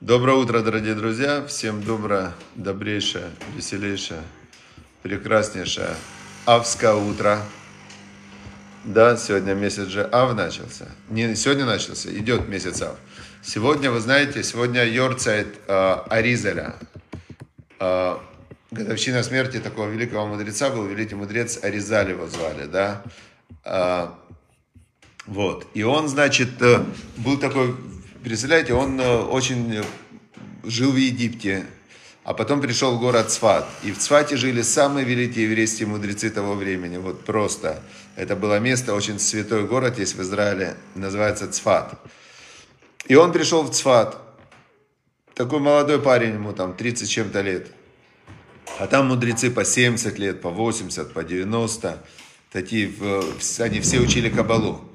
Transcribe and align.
Доброе 0.00 0.36
утро, 0.36 0.62
дорогие 0.62 0.94
друзья. 0.94 1.46
Всем 1.46 1.80
доброе, 1.82 2.32
добрейшее, 2.56 3.30
веселейшее, 3.54 4.20
прекраснейшее 5.02 5.90
авское 6.44 6.94
утро. 6.94 7.38
Да, 8.84 9.16
сегодня 9.16 9.54
месяц 9.54 9.86
же 9.86 10.02
Ав 10.10 10.34
начался. 10.34 10.88
Не 11.08 11.36
сегодня 11.36 11.66
начался, 11.66 12.10
идет 12.10 12.48
месяц 12.48 12.82
Ав. 12.82 12.96
Сегодня, 13.42 13.92
вы 13.92 14.00
знаете, 14.00 14.42
сегодня 14.42 14.84
Йорцайт 14.84 15.46
э, 15.68 15.96
Аризеля. 16.08 16.74
Э, 17.78 18.16
годовщина 18.72 19.22
смерти 19.22 19.60
такого 19.60 19.88
великого 19.88 20.26
мудреца 20.26 20.70
был 20.70 20.86
великий 20.86 21.14
мудрец 21.14 21.62
Аризаль 21.62 22.10
его 22.10 22.26
звали, 22.26 22.66
да. 22.66 23.02
Э, 23.64 24.08
вот. 25.26 25.68
И 25.74 25.84
он, 25.84 26.08
значит, 26.08 26.60
э, 26.60 26.84
был 27.18 27.38
такой, 27.38 27.76
представляете, 28.22 28.74
он 28.74 29.00
э, 29.00 29.16
очень 29.22 29.82
жил 30.64 30.92
в 30.92 30.96
Египте, 30.96 31.66
а 32.24 32.34
потом 32.34 32.60
пришел 32.60 32.96
в 32.96 33.00
город 33.00 33.30
Цфат. 33.30 33.68
И 33.82 33.92
в 33.92 33.98
Цфате 33.98 34.36
жили 34.36 34.62
самые 34.62 35.04
великие 35.04 35.46
еврейские 35.46 35.88
мудрецы 35.88 36.30
того 36.30 36.54
времени. 36.54 36.98
Вот 36.98 37.24
просто. 37.24 37.82
Это 38.16 38.36
было 38.36 38.58
место, 38.58 38.94
очень 38.94 39.18
святой 39.18 39.66
город 39.66 39.98
есть 39.98 40.14
в 40.14 40.22
Израиле, 40.22 40.76
называется 40.94 41.50
Цфат. 41.50 41.98
И 43.06 43.14
он 43.14 43.32
пришел 43.32 43.62
в 43.62 43.70
Цфат. 43.70 44.18
Такой 45.34 45.60
молодой 45.60 46.00
парень, 46.00 46.34
ему 46.34 46.52
там 46.52 46.74
30 46.74 47.08
чем-то 47.08 47.40
лет. 47.40 47.68
А 48.78 48.86
там 48.86 49.08
мудрецы 49.08 49.50
по 49.50 49.64
70 49.64 50.18
лет, 50.18 50.42
по 50.42 50.50
80, 50.50 51.12
по 51.12 51.24
90. 51.24 52.04
Такие, 52.52 52.92
они 53.58 53.80
все 53.80 54.00
учили 54.00 54.28
кабалу. 54.28 54.89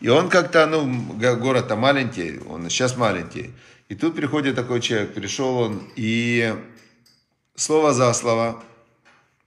И 0.00 0.08
он 0.08 0.30
как-то, 0.30 0.66
ну, 0.66 1.14
город-то 1.18 1.76
маленький, 1.76 2.40
он 2.48 2.68
сейчас 2.70 2.96
маленький. 2.96 3.50
И 3.88 3.94
тут 3.94 4.16
приходит 4.16 4.56
такой 4.56 4.80
человек, 4.80 5.12
пришел 5.12 5.58
он, 5.58 5.90
и 5.96 6.54
слово 7.54 7.92
за 7.92 8.12
слово, 8.14 8.62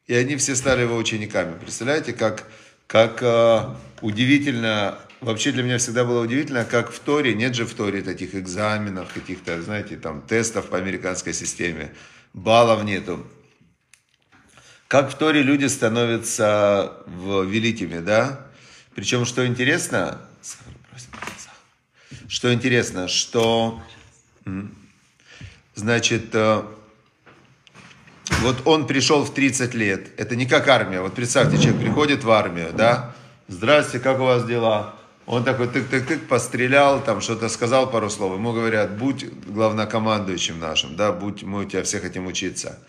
и 0.06 0.14
они 0.14 0.36
все 0.36 0.56
стали 0.56 0.82
его 0.82 0.96
учениками. 0.96 1.58
Представляете, 1.58 2.14
как, 2.14 2.48
как 2.86 3.24
э, 3.24 3.76
удивительно, 4.02 5.00
вообще 5.22 5.52
для 5.52 5.64
меня 5.64 5.80
всегда 5.80 6.04
было 6.04 6.22
удивительно, 6.22 6.66
как 6.66 6.92
в 6.92 7.00
Торе, 7.00 7.34
нет 7.34 7.56
же 7.56 7.66
в 7.66 7.74
Торе 7.74 8.04
таких 8.04 8.36
экзаменов, 8.36 9.12
каких-то, 9.12 9.60
знаете, 9.62 9.96
там, 9.96 10.22
тестов 10.22 10.68
по 10.68 10.78
американской 10.78 11.34
системе, 11.34 11.94
баллов 12.34 12.84
нету. 12.84 13.26
Как 14.88 15.10
в 15.10 15.16
Торе 15.16 15.42
люди 15.42 15.66
становятся 15.66 16.98
великими, 17.08 18.00
да? 18.00 18.46
Причем, 18.94 19.26
что 19.26 19.48
интересно, 19.48 20.22
что 22.34 22.52
интересно, 22.52 23.08
что, 23.08 23.80
значит, 25.76 26.34
э, 26.34 26.64
вот 28.42 28.66
он 28.66 28.88
пришел 28.88 29.24
в 29.24 29.32
30 29.32 29.76
лет, 29.76 30.08
это 30.18 30.36
не 30.36 30.48
как 30.48 30.68
армия, 30.68 31.02
вот 31.02 31.14
представьте, 31.14 31.60
человек 31.60 31.82
приходит 31.82 32.24
в 32.24 32.32
армию, 32.32 32.74
да, 32.74 33.14
здрасте, 33.48 34.00
как 34.00 34.20
у 34.20 34.24
вас 34.24 34.46
дела? 34.46 34.96
Он 35.28 35.44
такой 35.44 35.68
тык-тык-тык 35.68 36.26
пострелял, 36.26 37.04
там 37.04 37.22
что-то 37.22 37.50
сказал 37.50 37.92
пару 37.92 38.10
слов. 38.10 38.34
Ему 38.34 38.52
говорят, 38.52 38.98
будь 38.98 39.26
главнокомандующим 39.46 40.60
нашим, 40.60 40.96
да, 40.96 41.12
будь, 41.12 41.44
мы 41.44 41.62
у 41.62 41.66
тебя 41.66 41.84
все 41.84 42.00
хотим 42.00 42.26
учиться. 42.26 42.80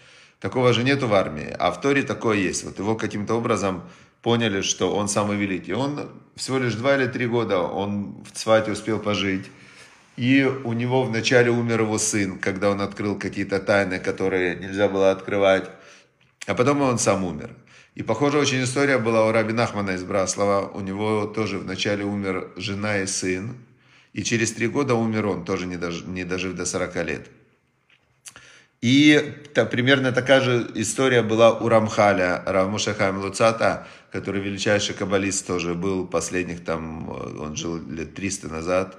Такого 0.40 0.72
же 0.72 0.84
нету 0.84 1.06
в 1.06 1.12
армии, 1.12 1.54
а 1.58 1.70
в 1.70 1.82
Торе 1.82 2.02
такое 2.02 2.38
есть. 2.38 2.64
Вот 2.64 2.78
его 2.78 2.96
каким-то 2.96 3.34
образом 3.34 3.82
поняли, 4.24 4.62
что 4.62 4.96
он 4.96 5.08
самый 5.08 5.36
великий. 5.36 5.74
Он 5.74 6.08
всего 6.34 6.58
лишь 6.58 6.74
два 6.74 6.96
или 6.96 7.06
три 7.06 7.26
года, 7.26 7.58
он 7.58 8.24
в 8.24 8.32
Цвате 8.32 8.72
успел 8.72 8.98
пожить. 8.98 9.50
И 10.16 10.44
у 10.44 10.72
него 10.72 11.02
вначале 11.02 11.50
умер 11.50 11.82
его 11.82 11.98
сын, 11.98 12.38
когда 12.38 12.70
он 12.70 12.80
открыл 12.80 13.18
какие-то 13.18 13.58
тайны, 13.60 13.98
которые 13.98 14.56
нельзя 14.56 14.88
было 14.88 15.10
открывать. 15.10 15.70
А 16.46 16.54
потом 16.54 16.80
он 16.80 16.98
сам 16.98 17.24
умер. 17.24 17.50
И 17.96 18.02
похожая 18.02 18.40
очень 18.40 18.64
история 18.64 18.98
была 18.98 19.26
у 19.26 19.32
Раби 19.32 19.52
Нахмана 19.52 19.90
из 19.90 20.04
Браслова. 20.04 20.70
У 20.74 20.80
него 20.80 21.26
тоже 21.26 21.58
вначале 21.58 22.04
умер 22.04 22.52
жена 22.56 22.98
и 23.00 23.06
сын. 23.06 23.56
И 24.14 24.22
через 24.22 24.52
три 24.52 24.68
года 24.68 24.94
умер 24.94 25.26
он, 25.26 25.44
тоже 25.44 25.66
не 25.66 25.76
дожив, 25.76 26.06
не 26.06 26.24
дожив 26.24 26.54
до 26.54 26.64
40 26.64 26.96
лет. 27.04 27.28
И 28.84 29.34
та, 29.54 29.64
примерно 29.64 30.12
такая 30.12 30.42
же 30.42 30.70
история 30.74 31.22
была 31.22 31.58
у 31.58 31.68
Рамхаля, 31.68 32.42
Рамушахайм 32.44 33.18
Луцата, 33.18 33.86
который 34.14 34.40
величайший 34.40 34.94
каббалист 34.94 35.44
тоже 35.44 35.74
был, 35.74 36.06
последних 36.06 36.64
там, 36.64 37.08
он 37.08 37.56
жил 37.56 37.80
лет 37.90 38.14
300 38.14 38.48
назад. 38.48 38.96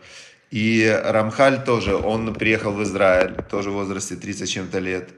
И 0.52 0.86
Рамхаль 1.06 1.64
тоже, 1.64 1.96
он 1.96 2.34
приехал 2.34 2.74
в 2.74 2.84
Израиль, 2.84 3.34
тоже 3.50 3.72
в 3.72 3.76
возрасте 3.76 4.18
30 4.18 4.50
чем-то 4.50 4.80
лет. 4.80 5.12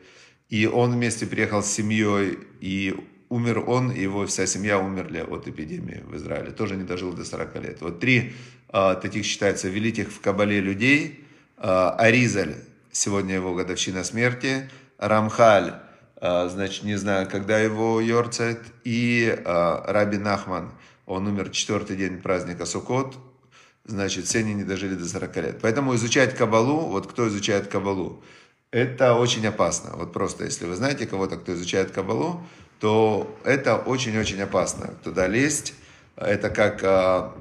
И 0.50 0.68
он 0.68 0.92
вместе 0.92 1.26
приехал 1.26 1.64
с 1.64 1.72
семьей, 1.72 2.38
и 2.62 2.96
умер 3.30 3.64
он, 3.68 3.90
и 3.90 4.00
его 4.00 4.28
вся 4.28 4.46
семья 4.46 4.78
умерли 4.78 5.26
от 5.28 5.48
эпидемии 5.48 6.04
в 6.06 6.16
Израиле. 6.16 6.52
Тоже 6.52 6.76
не 6.76 6.84
дожил 6.84 7.12
до 7.12 7.26
40 7.26 7.56
лет. 7.56 7.82
Вот 7.82 8.00
три 8.00 8.34
а, 8.70 8.94
таких 8.94 9.26
считается 9.26 9.68
великих 9.68 10.12
в 10.12 10.22
Кабале 10.22 10.60
людей. 10.60 11.26
А, 11.58 11.96
Аризаль, 11.98 12.54
сегодня 12.92 13.34
его 13.34 13.56
годовщина 13.56 14.04
смерти. 14.04 14.70
Рамхаль, 15.00 15.74
значит, 16.20 16.84
не 16.84 16.96
знаю, 16.96 17.30
когда 17.30 17.60
его 17.60 18.02
Йорцет. 18.02 18.60
И 18.84 19.36
а, 19.46 19.84
Раби 19.88 20.18
Нахман, 20.18 20.72
он 21.06 21.28
умер 21.28 21.50
четвертый 21.50 21.96
день 21.96 22.22
праздника 22.22 22.66
Сукот. 22.66 23.16
Значит, 23.86 24.26
все 24.26 24.40
они 24.40 24.54
не 24.54 24.64
дожили 24.64 24.96
до 24.96 25.08
40 25.08 25.36
лет. 25.38 25.60
Поэтому 25.62 25.96
изучать 25.96 26.36
Кабалу, 26.36 26.88
вот 26.88 27.08
кто 27.08 27.28
изучает 27.28 27.68
Кабалу, 27.68 28.22
это 28.72 29.16
очень 29.16 29.46
опасно. 29.48 29.92
Вот 29.96 30.12
просто, 30.12 30.44
если 30.44 30.66
вы 30.66 30.76
знаете 30.76 31.08
кого-то, 31.08 31.38
кто 31.38 31.54
изучает 31.54 31.92
Кабалу, 31.92 32.42
то 32.80 33.40
это 33.46 33.78
очень-очень 33.78 34.42
опасно. 34.42 34.94
Туда 35.04 35.28
лезть, 35.28 35.74
это 36.18 36.50
как 36.50 36.84
а, 36.84 37.34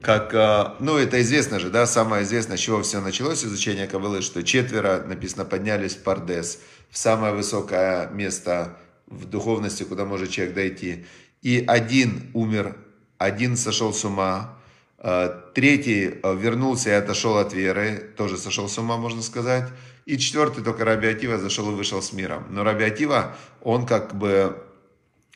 как, 0.00 0.80
ну, 0.80 0.96
это 0.96 1.20
известно 1.20 1.60
же, 1.60 1.68
да, 1.68 1.84
самое 1.84 2.24
известное, 2.24 2.56
с 2.56 2.60
чего 2.60 2.80
все 2.82 3.00
началось 3.00 3.44
изучение 3.44 3.86
Кабалы, 3.86 4.22
что 4.22 4.42
четверо, 4.42 5.04
написано, 5.06 5.44
поднялись 5.44 5.94
в 5.94 6.02
Пардес, 6.02 6.58
в 6.90 6.98
самое 6.98 7.32
высокое 7.32 8.08
место 8.10 8.76
в 9.06 9.26
духовности, 9.26 9.82
куда 9.82 10.04
может 10.04 10.30
человек 10.30 10.54
дойти. 10.54 11.04
И 11.42 11.64
один 11.66 12.30
умер, 12.34 12.76
один 13.18 13.56
сошел 13.56 13.92
с 13.92 14.04
ума, 14.04 14.58
э, 14.98 15.30
третий 15.54 16.20
э, 16.22 16.36
вернулся 16.36 16.90
и 16.90 16.92
отошел 16.92 17.38
от 17.38 17.52
веры, 17.52 18.12
тоже 18.16 18.36
сошел 18.36 18.68
с 18.68 18.78
ума, 18.78 18.96
можно 18.96 19.22
сказать. 19.22 19.68
И 20.06 20.18
четвертый 20.18 20.64
только 20.64 20.84
Раби 20.84 21.08
Атива 21.08 21.38
зашел 21.38 21.70
и 21.70 21.74
вышел 21.74 22.02
с 22.02 22.12
миром. 22.12 22.46
Но 22.50 22.64
Раби 22.64 22.84
Атива, 22.84 23.36
он 23.62 23.86
как 23.86 24.14
бы 24.14 24.56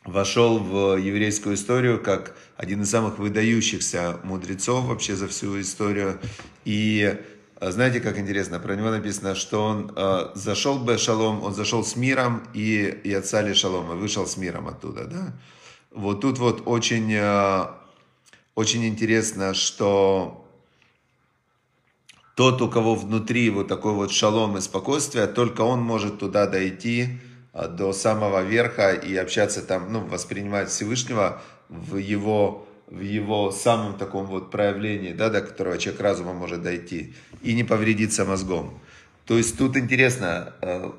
вошел 0.04 0.58
в 0.58 0.96
еврейскую 0.96 1.54
историю 1.54 2.00
как 2.00 2.36
один 2.56 2.82
из 2.82 2.90
самых 2.90 3.18
выдающихся 3.18 4.18
мудрецов 4.22 4.84
вообще 4.84 5.14
за 5.14 5.28
всю 5.28 5.60
историю. 5.60 6.18
И 6.64 7.18
знаете, 7.60 8.00
как 8.00 8.18
интересно, 8.18 8.58
про 8.58 8.74
него 8.74 8.90
написано, 8.90 9.34
что 9.34 9.64
он 9.64 9.92
э, 9.94 10.30
зашел 10.34 10.78
бы 10.78 10.98
шалом, 10.98 11.42
он 11.42 11.54
зашел 11.54 11.84
с 11.84 11.96
миром 11.96 12.42
и, 12.52 12.84
и 13.04 13.12
отцали 13.14 13.52
шалом, 13.54 13.92
и 13.92 13.96
вышел 13.96 14.26
с 14.26 14.36
миром 14.36 14.68
оттуда, 14.68 15.04
да. 15.04 15.32
Вот 15.90 16.20
тут 16.20 16.38
вот 16.38 16.62
очень, 16.66 17.12
э, 17.12 17.66
очень 18.54 18.84
интересно, 18.84 19.54
что 19.54 20.44
тот, 22.34 22.60
у 22.60 22.68
кого 22.68 22.94
внутри 22.94 23.50
вот 23.50 23.68
такой 23.68 23.92
вот 23.92 24.10
шалом 24.10 24.56
и 24.58 24.60
спокойствие, 24.60 25.26
только 25.26 25.62
он 25.62 25.80
может 25.80 26.18
туда 26.18 26.46
дойти, 26.46 27.20
а, 27.52 27.68
до 27.68 27.92
самого 27.92 28.42
верха 28.42 28.92
и 28.92 29.14
общаться 29.14 29.62
там, 29.62 29.92
ну, 29.92 30.00
воспринимать 30.00 30.68
Всевышнего 30.68 31.40
в 31.68 31.96
его, 31.96 32.66
в 32.86 33.00
его 33.00 33.50
самом 33.50 33.96
таком 33.96 34.26
вот 34.26 34.50
проявлении, 34.50 35.12
да, 35.12 35.30
до 35.30 35.40
которого 35.40 35.78
человек 35.78 36.00
разума 36.00 36.32
может 36.32 36.62
дойти 36.62 37.14
и 37.42 37.54
не 37.54 37.64
повредиться 37.64 38.24
мозгом. 38.24 38.78
То 39.26 39.36
есть 39.36 39.56
тут 39.56 39.76
интересно, 39.76 40.52
э, 40.60 40.90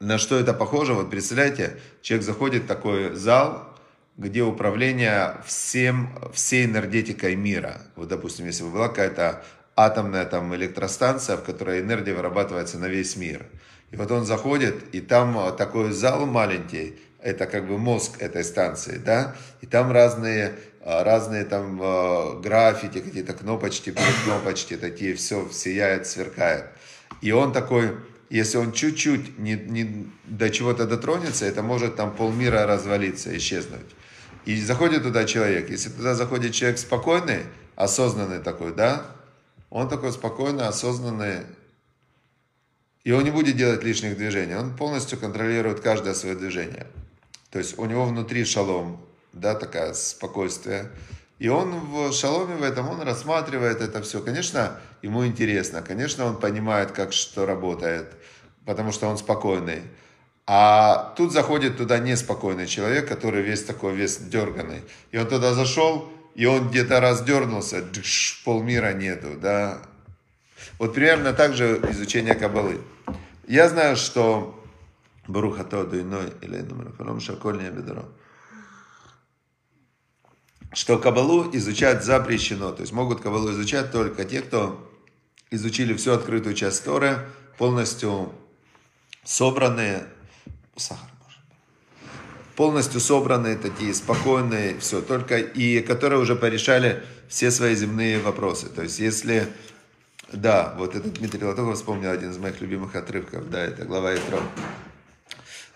на 0.00 0.18
что 0.18 0.38
это 0.38 0.54
похоже. 0.54 0.94
Вот 0.94 1.10
представляете, 1.10 1.78
человек 2.02 2.24
заходит 2.24 2.64
в 2.64 2.66
такой 2.66 3.14
зал, 3.14 3.74
где 4.16 4.42
управление 4.42 5.36
всем, 5.46 6.16
всей 6.32 6.64
энергетикой 6.64 7.36
мира. 7.36 7.82
Вот, 7.96 8.08
допустим, 8.08 8.46
если 8.46 8.64
бы 8.64 8.70
была 8.70 8.88
какая-то 8.88 9.44
атомная 9.76 10.24
там 10.24 10.54
электростанция, 10.54 11.36
в 11.36 11.42
которой 11.42 11.80
энергия 11.80 12.14
вырабатывается 12.14 12.78
на 12.78 12.86
весь 12.86 13.16
мир– 13.16 13.46
и 13.94 13.96
вот 13.96 14.10
он 14.10 14.24
заходит, 14.26 14.92
и 14.92 15.00
там 15.00 15.38
а, 15.38 15.52
такой 15.52 15.92
зал 15.92 16.26
маленький, 16.26 16.98
это 17.24 17.46
как 17.46 17.66
бы 17.66 17.78
мозг 17.78 18.20
этой 18.20 18.44
станции, 18.44 18.98
да, 18.98 19.34
и 19.62 19.66
там 19.66 19.90
разные, 19.90 20.54
а, 20.82 21.02
разные 21.04 21.44
там 21.44 21.80
а, 21.82 22.38
граффити, 22.38 23.00
какие-то 23.00 23.32
кнопочки, 23.32 23.94
кнопочки 24.24 24.76
такие, 24.76 25.14
все 25.14 25.48
сияет, 25.50 26.06
сверкает. 26.06 26.66
И 27.22 27.32
он 27.32 27.54
такой, 27.54 27.96
если 28.28 28.58
он 28.58 28.72
чуть-чуть 28.72 29.38
не, 29.38 29.54
не 29.54 30.06
до 30.24 30.50
чего-то 30.50 30.86
дотронется, 30.86 31.46
это 31.46 31.62
может 31.62 31.96
там 31.96 32.14
полмира 32.14 32.66
развалиться, 32.66 33.34
исчезнуть. 33.38 33.80
И 34.44 34.60
заходит 34.60 35.04
туда 35.04 35.24
человек, 35.24 35.70
если 35.70 35.88
туда 35.88 36.14
заходит 36.14 36.52
человек 36.52 36.78
спокойный, 36.78 37.40
осознанный 37.74 38.40
такой, 38.40 38.74
да, 38.74 39.06
он 39.70 39.88
такой 39.88 40.12
спокойный, 40.12 40.68
осознанный, 40.68 41.40
И 43.02 43.12
он 43.12 43.24
не 43.24 43.30
будет 43.30 43.56
делать 43.56 43.82
лишних 43.82 44.18
движений. 44.18 44.54
Он 44.54 44.76
полностью 44.76 45.18
контролирует 45.18 45.80
каждое 45.80 46.12
свое 46.14 46.34
движение. 46.34 46.86
То 47.54 47.58
есть 47.58 47.78
у 47.78 47.84
него 47.84 48.04
внутри 48.04 48.44
шалом, 48.44 49.00
да, 49.32 49.54
такая 49.54 49.94
спокойствие. 49.94 50.90
И 51.38 51.48
он 51.48 51.70
в 51.70 52.12
шаломе 52.12 52.56
в 52.56 52.64
этом, 52.64 52.88
он 52.88 53.00
рассматривает 53.02 53.80
это 53.80 54.02
все. 54.02 54.20
Конечно, 54.20 54.80
ему 55.02 55.24
интересно, 55.24 55.80
конечно, 55.80 56.24
он 56.24 56.40
понимает, 56.40 56.90
как 56.90 57.12
что 57.12 57.46
работает, 57.46 58.12
потому 58.66 58.90
что 58.90 59.06
он 59.06 59.18
спокойный. 59.18 59.82
А 60.48 61.14
тут 61.16 61.32
заходит 61.32 61.76
туда 61.76 62.00
неспокойный 62.00 62.66
человек, 62.66 63.06
который 63.08 63.42
весь 63.42 63.62
такой, 63.62 63.94
весь 63.94 64.16
дерганный. 64.16 64.82
И 65.12 65.18
он 65.18 65.28
туда 65.28 65.54
зашел, 65.54 66.12
и 66.34 66.46
он 66.46 66.70
где-то 66.70 66.98
раздернулся, 66.98 67.82
дыш, 67.82 68.42
полмира 68.44 68.92
нету, 68.94 69.28
да. 69.40 69.78
Вот 70.80 70.92
примерно 70.92 71.32
так 71.32 71.54
же 71.54 71.80
изучение 71.88 72.34
Кабалы. 72.34 72.80
Я 73.46 73.68
знаю, 73.68 73.94
что 73.94 74.60
Баруха 75.26 75.64
Тоду 75.64 76.00
иной 76.00 76.32
или 76.42 76.64
Шакольня 77.20 77.70
Бедро 77.70 78.04
что 80.74 80.98
Кабалу 80.98 81.50
изучать 81.56 82.04
запрещено. 82.04 82.72
То 82.72 82.82
есть 82.82 82.92
могут 82.92 83.20
Кабалу 83.20 83.50
изучать 83.52 83.92
только 83.92 84.24
те, 84.24 84.42
кто 84.42 84.90
изучили 85.50 85.94
всю 85.94 86.12
открытую 86.12 86.54
часть 86.54 86.84
Торы, 86.84 87.18
полностью 87.58 88.32
собранные, 89.22 90.04
сахар, 90.76 91.08
может 91.22 91.40
быть, 91.46 92.56
полностью 92.56 93.00
собранные 93.00 93.56
такие, 93.56 93.94
спокойные, 93.94 94.78
все, 94.80 95.00
только 95.00 95.38
и 95.38 95.80
которые 95.80 96.20
уже 96.20 96.34
порешали 96.34 97.02
все 97.28 97.50
свои 97.50 97.74
земные 97.76 98.18
вопросы. 98.18 98.68
То 98.68 98.82
есть 98.82 98.98
если, 98.98 99.46
да, 100.32 100.74
вот 100.76 100.96
этот 100.96 101.14
Дмитрий 101.14 101.44
Латоков 101.44 101.76
вспомнил 101.76 102.10
один 102.10 102.30
из 102.30 102.38
моих 102.38 102.60
любимых 102.60 102.96
отрывков, 102.96 103.48
да, 103.48 103.64
это 103.64 103.84
глава 103.84 104.14
Итро. 104.14 104.40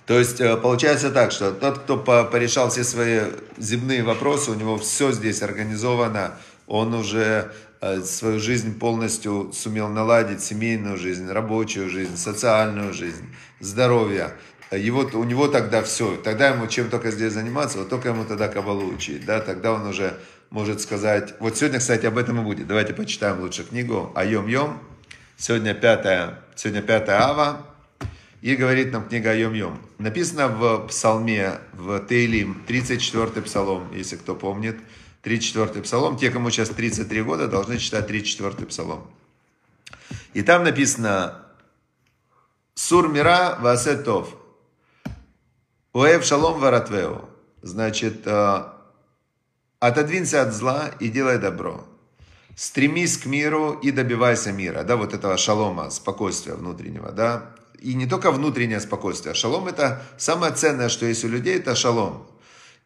То 0.08 0.18
есть 0.18 0.40
э, 0.40 0.56
получается 0.56 1.10
так, 1.10 1.32
что 1.32 1.52
тот, 1.52 1.80
кто 1.80 1.98
порешал 1.98 2.70
все 2.70 2.82
свои 2.82 3.20
земные 3.58 4.02
вопросы, 4.02 4.50
у 4.50 4.54
него 4.54 4.78
все 4.78 5.12
здесь 5.12 5.42
организовано, 5.42 6.38
он 6.66 6.94
уже 6.94 7.52
э, 7.82 8.00
свою 8.00 8.40
жизнь 8.40 8.78
полностью 8.78 9.52
сумел 9.52 9.88
наладить, 9.88 10.42
семейную 10.42 10.96
жизнь, 10.96 11.30
рабочую 11.30 11.90
жизнь, 11.90 12.16
социальную 12.16 12.94
жизнь, 12.94 13.34
здоровье. 13.60 14.32
Его, 14.70 15.00
у 15.12 15.24
него 15.24 15.46
тогда 15.46 15.82
все, 15.82 16.16
тогда 16.16 16.48
ему 16.48 16.68
чем 16.68 16.88
только 16.88 17.10
здесь 17.10 17.34
заниматься, 17.34 17.76
вот 17.76 17.90
только 17.90 18.08
ему 18.08 18.24
тогда 18.24 18.48
кабалу 18.48 18.86
учить, 18.86 19.26
да, 19.26 19.40
тогда 19.40 19.72
он 19.72 19.86
уже 19.86 20.14
может 20.48 20.80
сказать, 20.80 21.34
вот 21.38 21.58
сегодня, 21.58 21.80
кстати, 21.80 22.06
об 22.06 22.16
этом 22.16 22.40
и 22.40 22.44
будет, 22.44 22.66
давайте 22.66 22.94
почитаем 22.94 23.40
лучше 23.40 23.62
книгу 23.62 24.10
Айом-Йом, 24.14 24.78
сегодня 25.36 25.74
5, 25.74 26.34
сегодня 26.56 26.80
5 26.80 27.08
ава, 27.10 27.67
и 28.40 28.54
говорит 28.54 28.92
нам 28.92 29.08
книга 29.08 29.34
Йом-Йом. 29.34 29.78
Написано 29.98 30.48
в 30.48 30.86
псалме, 30.86 31.60
в 31.72 31.98
Тейлим, 32.06 32.62
34-й 32.68 33.42
псалом, 33.42 33.92
если 33.94 34.16
кто 34.16 34.34
помнит. 34.34 34.76
34-й 35.24 35.82
псалом. 35.82 36.16
Те, 36.16 36.30
кому 36.30 36.50
сейчас 36.50 36.68
33 36.68 37.22
года, 37.22 37.48
должны 37.48 37.78
читать 37.78 38.08
34-й 38.08 38.66
псалом. 38.66 39.10
И 40.34 40.42
там 40.42 40.64
написано 40.64 41.44
Сур 42.74 43.08
мира 43.08 43.58
васетов. 43.60 44.28
Уэв 45.92 46.24
шалом 46.24 46.60
варатвеу. 46.60 47.28
Значит, 47.62 48.24
э, 48.24 48.62
отодвинься 49.80 50.42
от 50.42 50.54
зла 50.54 50.90
и 51.00 51.08
делай 51.08 51.38
добро. 51.38 51.84
Стремись 52.54 53.18
к 53.18 53.26
миру 53.26 53.72
и 53.72 53.90
добивайся 53.90 54.52
мира. 54.52 54.84
Да, 54.84 54.96
вот 54.96 55.12
этого 55.12 55.36
шалома, 55.36 55.90
спокойствия 55.90 56.54
внутреннего, 56.54 57.10
да 57.10 57.58
и 57.80 57.94
не 57.94 58.06
только 58.06 58.30
внутреннее 58.30 58.80
спокойствие. 58.80 59.34
Шалом 59.34 59.68
это 59.68 60.02
самое 60.16 60.52
ценное, 60.52 60.88
что 60.88 61.06
есть 61.06 61.24
у 61.24 61.28
людей, 61.28 61.56
это 61.56 61.74
шалом. 61.74 62.26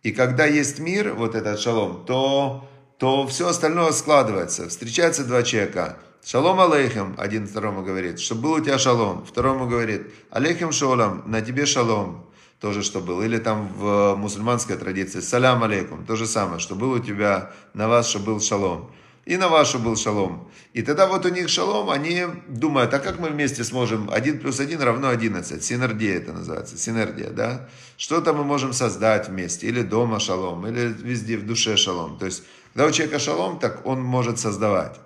И 0.03 0.13
когда 0.13 0.47
есть 0.47 0.79
мир, 0.79 1.15
вот 1.15 1.35
этот 1.35 1.61
шалом, 1.61 2.05
то, 2.07 2.69
то 2.99 3.27
все 3.27 3.49
остальное 3.49 3.93
складывается. 3.93 4.69
Встречаются 4.69 5.25
два 5.25 5.43
человека. 5.43 5.99
Шалом 6.25 6.61
алейхем, 6.61 7.15
один 7.19 7.47
второму 7.47 7.83
говорит, 7.83 8.21
чтобы 8.21 8.43
был 8.43 8.53
у 8.53 8.61
тебя 8.61 8.79
шалом. 8.79 9.25
Второму 9.25 9.67
говорит, 9.67 10.13
алейхем 10.31 10.73
шолом, 10.73 11.23
на 11.27 11.41
тебе 11.41 11.67
шалом. 11.67 12.27
Тоже, 12.61 12.83
что 12.83 13.01
был. 13.01 13.23
Или 13.23 13.39
там 13.39 13.69
в 13.77 14.15
мусульманской 14.15 14.77
традиции, 14.77 15.21
салям 15.21 15.65
алейкум, 15.65 16.05
то 16.07 16.15
же 16.15 16.27
самое, 16.27 16.61
что 16.61 16.77
был 16.77 16.93
у 16.93 16.99
тебя, 17.01 17.51
на 17.75 17.89
вас, 17.89 18.09
что 18.09 18.21
был 18.21 18.41
шалом 18.41 18.91
и 19.25 19.37
на 19.37 19.49
вашу 19.49 19.79
был 19.79 19.97
шалом. 19.97 20.51
И 20.73 20.83
тогда 20.83 21.07
вот 21.07 21.25
у 21.27 21.29
них 21.29 21.49
шалом, 21.49 21.91
они 21.91 22.25
думают, 22.49 22.93
а 22.95 22.99
как 22.99 23.19
мы 23.19 23.29
вместе 23.29 23.63
сможем, 23.63 24.11
1 24.11 24.41
плюс 24.41 24.59
1 24.59 24.81
равно 24.81 25.09
11, 25.09 25.63
синергия 25.63 26.17
это 26.17 26.33
называется, 26.33 26.77
синергия, 26.77 27.31
да? 27.31 27.69
Что-то 27.97 28.33
мы 28.33 28.43
можем 28.43 28.73
создать 28.73 29.29
вместе, 29.29 29.69
или 29.69 29.83
дома 29.83 30.19
шалом, 30.19 30.67
или 30.67 30.93
везде 30.93 31.37
в 31.37 31.47
душе 31.47 31.77
шалом. 31.77 32.19
То 32.19 32.27
есть, 32.27 32.43
когда 32.73 32.87
у 32.87 32.91
человека 32.91 33.19
шалом, 33.19 33.59
так 33.59 33.87
он 33.87 34.03
может 34.03 34.39
создавать. 34.41 34.99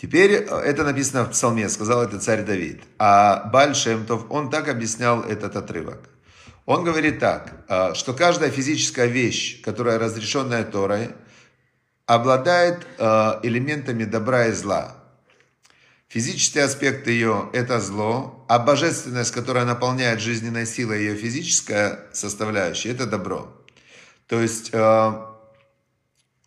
Теперь 0.00 0.32
э, 0.32 0.44
это 0.44 0.84
написано 0.84 1.24
в 1.24 1.30
псалме, 1.30 1.68
сказал 1.68 2.02
это 2.02 2.20
царь 2.20 2.44
Давид. 2.44 2.82
А 2.98 3.48
Баль 3.52 3.74
Шемтов, 3.74 4.26
он 4.30 4.50
так 4.50 4.68
объяснял 4.68 5.22
этот 5.22 5.56
отрывок. 5.56 6.08
Он 6.66 6.84
говорит 6.84 7.18
так, 7.18 7.64
э, 7.68 7.94
что 7.94 8.12
каждая 8.12 8.50
физическая 8.50 9.06
вещь, 9.06 9.62
которая 9.62 9.98
разрешенная 9.98 10.64
Торой, 10.64 11.10
обладает 12.08 12.86
э, 12.96 13.40
элементами 13.42 14.04
добра 14.04 14.46
и 14.46 14.52
зла. 14.52 14.96
Физический 16.08 16.60
аспект 16.60 17.06
ее– 17.06 17.50
это 17.52 17.80
зло, 17.80 18.46
а 18.48 18.58
божественность, 18.58 19.30
которая 19.30 19.66
наполняет 19.66 20.18
жизненной 20.18 20.64
силой 20.64 21.00
ее 21.00 21.14
физическая 21.14 22.06
составляющая– 22.14 22.90
это 22.92 23.06
добро. 23.06 23.52
То 24.26 24.40
есть, 24.40 24.70
э, 24.72 25.12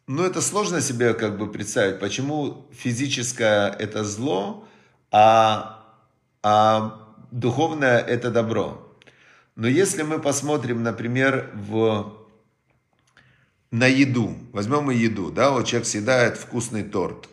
ну 0.08 0.24
это 0.24 0.42
сложно 0.42 0.81
себе 0.81 1.13
как 1.13 1.38
бы 1.38 1.52
представить, 1.52 2.00
почему 2.00 2.66
физическое– 2.75 3.69
это 3.80 4.04
зло, 4.04 4.68
а, 5.12 5.86
а 6.42 7.07
духовное– 7.30 8.00
это 8.00 8.31
добро. 8.31 8.92
Но 9.56 9.68
если 9.68 10.02
мы 10.02 10.18
посмотрим, 10.18 10.81
например, 10.81 11.52
в 11.54 12.20
на 13.71 13.88
еду. 13.88 14.35
Возьмем 14.51 14.83
мы 14.83 14.94
еду, 14.94 15.31
да, 15.31 15.51
вот 15.51 15.65
человек 15.65 15.88
съедает 15.88 16.38
вкусный 16.38 16.83
торт. 16.83 17.29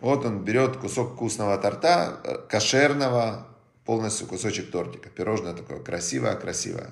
Вот 0.00 0.24
он 0.24 0.44
берет 0.44 0.76
кусок 0.76 1.14
вкусного 1.14 1.56
торта, 1.58 2.20
э, 2.24 2.38
кошерного, 2.48 3.46
полностью 3.84 4.26
кусочек 4.26 4.70
тортика. 4.70 5.08
Пирожное 5.08 5.54
такое 5.54 5.78
красивое, 5.78 6.34
красивое. 6.34 6.90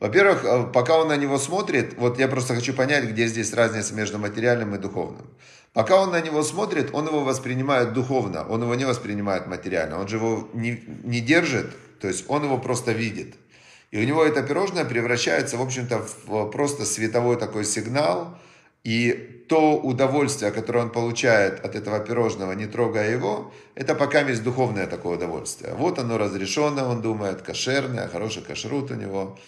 Во-первых, 0.00 0.44
э, 0.44 0.64
пока 0.72 0.98
он 0.98 1.08
на 1.08 1.16
него 1.16 1.38
смотрит, 1.38 1.94
вот 1.96 2.18
я 2.18 2.28
просто 2.28 2.54
хочу 2.54 2.74
понять, 2.74 3.04
где 3.04 3.26
здесь 3.26 3.54
разница 3.54 3.94
между 3.94 4.18
материальным 4.18 4.74
и 4.74 4.78
духовным. 4.78 5.26
Пока 5.72 6.00
он 6.00 6.10
на 6.10 6.20
него 6.20 6.42
смотрит, 6.42 6.90
он 6.92 7.06
его 7.06 7.24
воспринимает 7.24 7.92
духовно, 7.92 8.46
он 8.48 8.62
его 8.62 8.74
не 8.74 8.84
воспринимает 8.84 9.46
материально. 9.46 9.98
Он 9.98 10.08
же 10.08 10.16
его 10.16 10.48
не, 10.52 10.82
не 11.04 11.20
держит, 11.20 11.74
то 12.00 12.08
есть 12.08 12.24
он 12.28 12.44
его 12.44 12.58
просто 12.58 12.92
видит. 12.92 13.34
И 13.94 13.98
у 14.00 14.04
него 14.04 14.24
это 14.24 14.42
пирожное 14.42 14.84
превращается, 14.84 15.56
в 15.56 15.62
общем-то, 15.62 16.04
в 16.26 16.50
просто 16.50 16.84
световой 16.84 17.36
такой 17.36 17.64
сигнал. 17.64 18.36
И 18.82 19.44
то 19.48 19.76
удовольствие, 19.76 20.50
которое 20.50 20.80
он 20.80 20.90
получает 20.90 21.64
от 21.64 21.76
этого 21.76 22.00
пирожного, 22.00 22.50
не 22.54 22.66
трогая 22.66 23.12
его, 23.12 23.52
это 23.76 23.94
пока 23.94 24.22
есть 24.22 24.42
духовное 24.42 24.88
такое 24.88 25.16
удовольствие. 25.16 25.74
Вот 25.74 26.00
оно 26.00 26.18
разрешенное, 26.18 26.82
он 26.86 27.02
думает, 27.02 27.42
кошерное, 27.42 28.08
хороший 28.08 28.42
кашрут 28.42 28.90
у 28.90 28.94
него. 28.94 29.38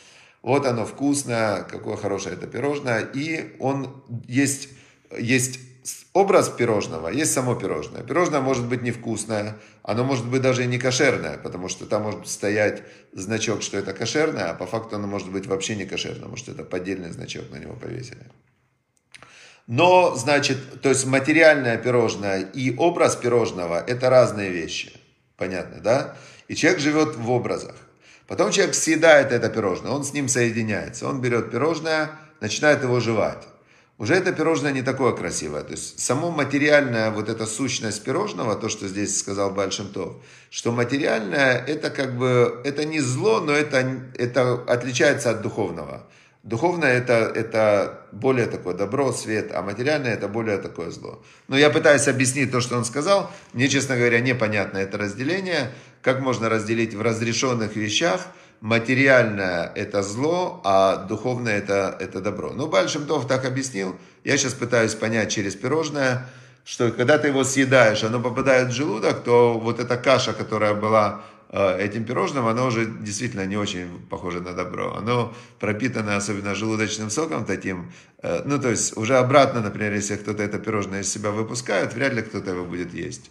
Вот 0.43 0.65
оно 0.65 0.87
вкусное, 0.87 1.65
какое 1.65 1.97
хорошее 1.97 2.37
это 2.37 2.47
пирожное. 2.47 3.01
И 3.01 3.57
он 3.59 4.01
есть, 4.29 4.69
есть 5.19 5.59
образ 6.13 6.49
пирожного, 6.49 7.09
есть 7.09 7.33
само 7.33 7.55
пирожное. 7.55 8.03
Пирожное 8.03 8.41
может 8.41 8.67
быть 8.67 8.83
невкусное, 8.83 9.57
оно 9.83 10.05
может 10.05 10.27
быть 10.27 10.43
даже 10.43 10.65
и 10.65 10.67
не 10.67 10.79
кошерное, 10.79 11.39
потому 11.39 11.69
что 11.69 11.87
там 11.87 12.03
может 12.03 12.27
стоять 12.27 12.83
значок, 13.13 13.63
что 13.63 13.77
это 13.79 13.93
кошерное, 13.93 14.51
а 14.51 14.55
по 14.55 14.67
факту 14.67 14.97
оно 14.97 15.07
может 15.07 15.31
быть 15.31 15.47
вообще 15.47 15.77
не 15.77 15.85
кошерное, 15.85 16.21
потому 16.21 16.37
что 16.37 16.53
это 16.53 16.65
поддельный 16.65 17.11
значок 17.11 17.51
на 17.51 17.57
него 17.57 17.75
повесили. 17.75 18.27
Но, 19.67 20.15
значит, 20.15 20.81
то 20.81 20.89
есть 20.89 21.07
материальное 21.07 21.77
пирожное 21.77 22.41
и 22.43 22.75
образ 22.77 23.17
пирожного– 23.17 23.83
это 23.87 24.11
разные 24.11 24.51
вещи. 24.51 24.93
Понятно, 25.37 25.81
да? 25.81 26.17
И 26.49 26.55
человек 26.55 26.81
живет 26.81 27.17
в 27.17 27.31
образах. 27.31 27.75
Потом 28.29 28.51
человек 28.51 28.75
съедает 28.75 29.33
это 29.33 29.49
пирожное, 29.49 29.93
он 29.93 30.05
с 30.05 30.13
ним 30.13 30.29
соединяется. 30.29 31.09
Он 31.09 31.21
берет 31.21 31.51
пирожное, 31.51 32.11
начинает 32.41 32.83
его 32.83 33.01
жевать 33.01 33.47
уже 33.99 34.15
это 34.15 34.33
пирожное 34.33 34.73
не 34.73 34.83
такое 34.83 35.13
красивое. 35.13 35.63
То 35.63 35.73
есть 35.73 36.01
само 36.01 36.31
материальная 36.31 37.11
вот 37.11 37.29
эта 37.29 37.47
сущность 37.47 38.05
пирожного, 38.05 38.55
то, 38.55 38.69
что 38.69 38.89
здесь 38.89 39.19
сказал 39.19 39.51
Большимтов, 39.51 40.17
что 40.51 40.73
материальное 40.73 41.57
это 41.67 41.91
как 41.91 42.17
бы, 42.17 42.61
это 42.65 42.85
не 42.85 43.01
зло, 43.01 43.41
но 43.41 43.53
это, 43.53 44.03
это 44.15 44.55
отличается 44.67 45.31
от 45.31 45.41
духовного. 45.41 46.07
Духовное 46.43 46.93
это, 46.93 47.33
это 47.35 48.07
более 48.13 48.47
такое 48.47 48.75
добро, 48.75 49.13
свет, 49.13 49.51
а 49.53 49.63
материальное 49.63 50.15
это 50.15 50.29
более 50.29 50.59
такое 50.59 50.91
зло. 50.91 51.21
Но 51.49 51.59
я 51.59 51.71
пытаюсь 51.71 52.07
объяснить 52.07 52.53
то, 52.53 52.61
что 52.61 52.77
он 52.77 52.85
сказал. 52.85 53.33
Мне, 53.53 53.69
честно 53.69 53.97
говоря, 53.97 54.21
непонятно 54.21 54.79
это 54.79 54.97
разделение. 54.97 55.73
Как 56.03 56.21
можно 56.21 56.49
разделить 56.49 56.95
в 56.95 57.03
разрешенных 57.03 57.75
вещах 57.75 58.29
материальное 58.67 59.73
это 59.75 60.03
зло, 60.03 60.61
а 60.65 60.97
духовное 60.97 61.59
это, 61.59 61.97
это 62.01 62.21
добро. 62.21 62.53
Ну, 62.53 62.67
Большим 62.67 63.07
Тов 63.07 63.27
так 63.27 63.45
объяснил. 63.45 63.97
Я 64.25 64.37
сейчас 64.37 64.55
пытаюсь 64.55 64.95
понять 64.95 65.31
через 65.31 65.55
пирожное, 65.55 66.27
что 66.65 66.91
когда 66.91 67.19
ты 67.19 67.29
его 67.29 67.45
съедаешь, 67.45 68.03
оно 68.05 68.21
попадает 68.21 68.69
в 68.69 68.73
желудок, 68.73 69.23
то 69.23 69.59
вот 69.59 69.79
эта 69.81 69.97
каша, 69.97 70.33
которая 70.33 70.75
была 70.75 71.23
Э, 71.49 71.79
этим 71.79 72.05
пирожным, 72.05 72.47
оно 72.47 72.67
уже 72.67 72.87
действительно 72.87 73.47
не 73.47 73.57
очень 73.57 73.87
похоже 74.11 74.41
на 74.41 74.53
добро. 74.53 74.97
Оно 74.97 75.33
пропитано 75.61 76.17
особенно 76.17 76.55
желудочным 76.55 77.09
соком 77.09 77.45
таким. 77.45 77.93
Э, 78.23 78.43
ну, 78.45 78.59
то 78.61 78.71
есть 78.71 78.97
уже 78.97 79.17
обратно, 79.17 79.61
например, 79.61 79.95
если 79.95 80.17
кто-то 80.17 80.43
это 80.43 80.59
пирожное 80.59 81.03
из 81.03 81.13
себя 81.13 81.31
выпускает, 81.31 81.95
вряд 81.95 82.15
ли 82.15 82.23
кто-то 82.23 82.51
его 82.51 82.65
будет 82.65 82.93
есть 82.95 83.31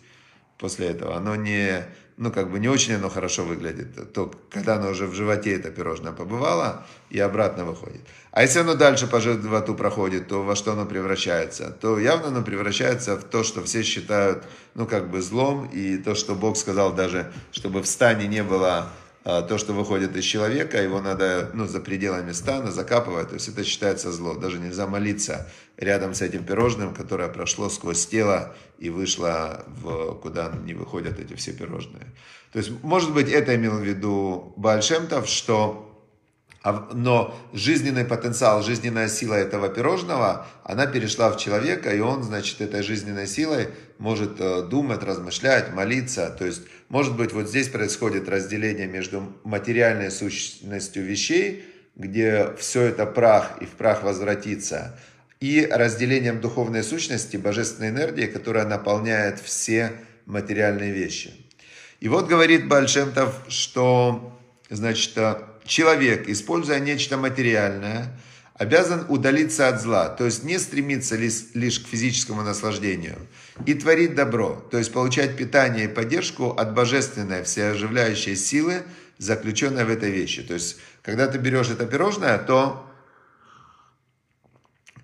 после 0.57 0.87
этого. 0.87 1.15
Оно 1.15 1.35
не, 1.35 1.85
ну, 2.17 2.31
как 2.31 2.49
бы 2.51 2.59
не 2.59 2.67
очень 2.67 2.95
оно 2.95 3.09
хорошо 3.09 3.43
выглядит. 3.43 4.13
То, 4.13 4.31
когда 4.49 4.75
оно 4.75 4.89
уже 4.89 5.07
в 5.07 5.13
животе, 5.13 5.55
это 5.55 5.71
пирожное 5.71 6.13
побывало, 6.13 6.85
и 7.09 7.19
обратно 7.19 7.65
выходит. 7.65 8.01
А 8.31 8.41
если 8.41 8.59
оно 8.59 8.75
дальше 8.75 9.07
по 9.07 9.19
животу 9.19 9.75
проходит, 9.75 10.27
то 10.27 10.43
во 10.43 10.55
что 10.55 10.73
оно 10.73 10.85
превращается? 10.85 11.71
То 11.71 11.99
явно 11.99 12.27
оно 12.27 12.41
превращается 12.41 13.15
в 13.15 13.23
то, 13.23 13.43
что 13.43 13.63
все 13.63 13.83
считают, 13.83 14.43
ну, 14.73 14.85
как 14.85 15.09
бы 15.09 15.21
злом, 15.21 15.69
и 15.73 15.97
то, 15.97 16.15
что 16.15 16.35
Бог 16.35 16.57
сказал 16.57 16.93
даже, 16.93 17.31
чтобы 17.51 17.81
в 17.81 17.87
стане 17.87 18.27
не 18.27 18.43
было 18.43 18.91
то, 19.25 19.57
что 19.57 19.73
выходит 19.73 20.15
из 20.15 20.23
человека, 20.23 20.79
его 20.79 21.01
надо 21.01 21.49
ну, 21.55 21.65
за 21.65 21.79
пределами 21.79 22.31
стана 22.31 22.71
закапывать, 22.71 23.29
то 23.29 23.33
есть 23.33 23.47
это 23.47 23.63
считается 23.63 24.11
зло. 24.11 24.35
Даже 24.35 24.59
нельзя 24.59 24.85
молиться 24.85 25.49
рядом 25.77 26.13
с 26.13 26.21
этим 26.21 26.43
пирожным, 26.43 26.93
которое 26.93 27.27
прошло 27.27 27.69
сквозь 27.69 28.05
тело 28.05 28.55
и 28.77 28.91
вышло 28.91 29.65
в, 29.67 30.13
куда 30.21 30.53
не 30.63 30.75
выходят 30.75 31.19
эти 31.19 31.33
все 31.33 31.53
пирожные. 31.53 32.05
То 32.53 32.59
есть, 32.59 32.71
может 32.83 33.15
быть, 33.15 33.27
это 33.31 33.55
имел 33.55 33.79
в 33.79 33.83
виду 33.83 34.53
Бальшемтов, 34.57 35.27
что 35.27 35.94
а 35.94 35.94
но 36.93 37.37
жизненный 37.53 38.05
потенциал, 38.05 38.63
жизненная 38.63 39.07
сила 39.07 39.35
этого 39.35 39.69
пирожного, 39.69 40.47
она 40.63 40.87
перешла 40.87 41.29
в 41.29 41.37
человека, 41.37 41.93
и 41.93 41.99
он, 41.99 42.23
значит, 42.23 42.59
этой 42.59 42.81
жизненной 42.81 43.27
силой 43.27 43.69
может 43.99 44.39
э, 44.39 44.63
думать, 44.63 45.03
размышлять, 45.03 45.73
молиться. 45.73 46.35
То 46.37 46.45
есть, 46.45 46.63
может 46.89 47.15
быть, 47.15 47.33
вот 47.33 47.47
здесь 47.47 47.69
происходит 47.69 48.27
разделение 48.27 48.87
между 48.87 49.31
материальной 49.43 50.09
сущностью 50.09 51.03
вещей, 51.03 51.65
где 51.95 52.49
все 52.57 52.81
это 52.81 53.05
прах, 53.05 53.57
и 53.61 53.65
в 53.65 53.71
прах 53.71 54.03
возвратится, 54.03 54.99
и 55.39 55.67
разделением 55.71 56.41
духовной 56.41 56.83
сущности, 56.83 57.37
божественной 57.37 57.89
энергии, 57.89 58.25
которая 58.25 58.65
наполняет 58.65 59.39
все 59.39 59.91
материальные 60.25 60.91
вещи. 60.91 61.31
И 61.99 62.09
вот 62.09 62.27
говорит 62.27 62.67
Бальшемтов, 62.67 63.39
что, 63.47 64.37
значит, 64.69 65.13
э, 65.17 65.35
человек, 65.65 66.29
используя 66.29 66.79
нечто 66.79 67.17
материальное, 67.17 68.17
обязан 68.53 69.05
удалиться 69.09 69.67
от 69.67 69.81
зла, 69.81 70.09
то 70.09 70.25
есть 70.25 70.43
не 70.43 70.57
стремиться 70.59 71.15
лишь 71.15 71.79
к 71.79 71.87
физическому 71.87 72.41
наслаждению, 72.41 73.17
и 73.65 73.73
творить 73.73 74.15
добро, 74.15 74.65
то 74.71 74.77
есть 74.77 74.93
получать 74.93 75.35
питание 75.35 75.85
и 75.85 75.89
поддержку 75.89 76.51
от 76.51 76.73
божественной 76.73 77.43
всеоживляющей 77.43 78.35
силы, 78.35 78.83
заключенной 79.17 79.85
в 79.85 79.89
этой 79.89 80.11
вещи. 80.11 80.41
То 80.43 80.53
есть, 80.53 80.77
когда 81.01 81.27
ты 81.27 81.37
берешь 81.37 81.69
это 81.69 81.85
пирожное, 81.85 82.37
то 82.37 82.85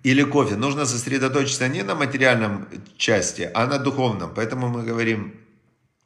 или 0.02 0.22
кофе, 0.22 0.56
нужно 0.56 0.84
сосредоточиться 0.84 1.68
не 1.68 1.82
на 1.82 1.94
материальном 1.94 2.68
части, 2.96 3.50
а 3.54 3.66
на 3.66 3.78
духовном. 3.78 4.32
Поэтому 4.34 4.68
мы 4.68 4.82
говорим, 4.82 5.34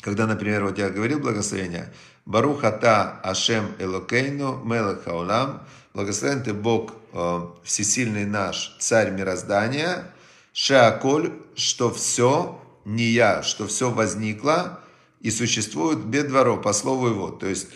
когда, 0.06 0.28
например, 0.28 0.62
вот 0.62 0.78
я 0.78 0.88
говорил 0.88 1.18
благословение, 1.18 1.92
Барухата 2.26 3.18
Ашем 3.24 3.72
Элокейну 3.80 4.62
Мелех 4.62 5.02
Хаулам, 5.02 5.66
благословен 5.94 6.44
ты 6.44 6.54
Бог 6.54 6.92
э, 7.12 7.40
всесильный 7.64 8.24
наш, 8.24 8.76
царь 8.78 9.10
мироздания, 9.10 10.04
Шеаколь, 10.52 11.32
что 11.56 11.92
все 11.92 12.62
не 12.84 13.06
я, 13.06 13.42
что 13.42 13.66
все 13.66 13.90
возникло 13.90 14.78
и 15.18 15.32
существует 15.32 15.98
бедворо, 15.98 16.56
по 16.56 16.72
слову 16.72 17.08
его. 17.08 17.30
То 17.30 17.48
есть, 17.48 17.66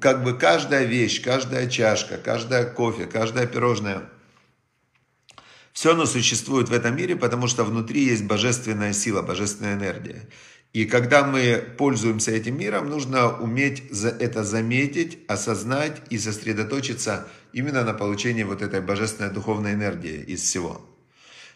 как 0.00 0.24
бы 0.24 0.36
каждая 0.36 0.86
вещь, 0.86 1.22
каждая 1.22 1.70
чашка, 1.70 2.18
каждая 2.18 2.64
кофе, 2.64 3.06
каждое 3.06 3.46
пирожное, 3.46 4.10
все 5.72 5.92
оно 5.92 6.04
существует 6.04 6.68
в 6.68 6.72
этом 6.72 6.96
мире, 6.96 7.14
потому 7.14 7.46
что 7.46 7.62
внутри 7.62 8.02
есть 8.02 8.24
божественная 8.24 8.92
сила, 8.92 9.22
божественная 9.22 9.74
энергия. 9.74 10.28
И 10.72 10.84
когда 10.84 11.24
мы 11.24 11.64
пользуемся 11.78 12.30
этим 12.30 12.56
миром, 12.58 12.88
нужно 12.88 13.36
уметь 13.38 13.82
это 14.20 14.44
заметить, 14.44 15.18
осознать 15.26 16.00
и 16.10 16.18
сосредоточиться 16.18 17.26
именно 17.52 17.82
на 17.84 17.92
получении 17.92 18.44
вот 18.44 18.62
этой 18.62 18.80
божественной 18.80 19.32
духовной 19.32 19.72
энергии 19.74 20.22
из 20.22 20.42
всего. 20.42 20.80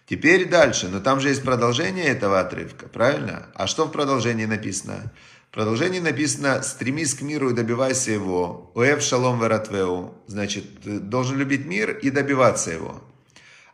Теперь 0.06 0.48
дальше, 0.48 0.88
но 0.88 1.00
там 1.00 1.20
же 1.20 1.28
есть 1.28 1.44
продолжение 1.44 2.06
этого 2.06 2.40
отрывка, 2.40 2.88
правильно? 2.88 3.46
А 3.54 3.66
что 3.66 3.86
в 3.86 3.92
продолжении 3.92 4.44
написано? 4.46 5.12
В 5.50 5.54
продолжении 5.54 6.00
написано 6.00 6.62
«стремись 6.62 7.14
к 7.14 7.22
миру 7.22 7.50
и 7.50 7.54
добивайся 7.54 8.10
его». 8.10 8.72
«Уэв 8.74 9.00
шалом 9.00 9.40
вератвеу». 9.40 10.12
Значит, 10.26 11.08
должен 11.08 11.38
любить 11.38 11.64
мир 11.64 11.92
и 11.92 12.10
добиваться 12.10 12.72
его. 12.72 13.00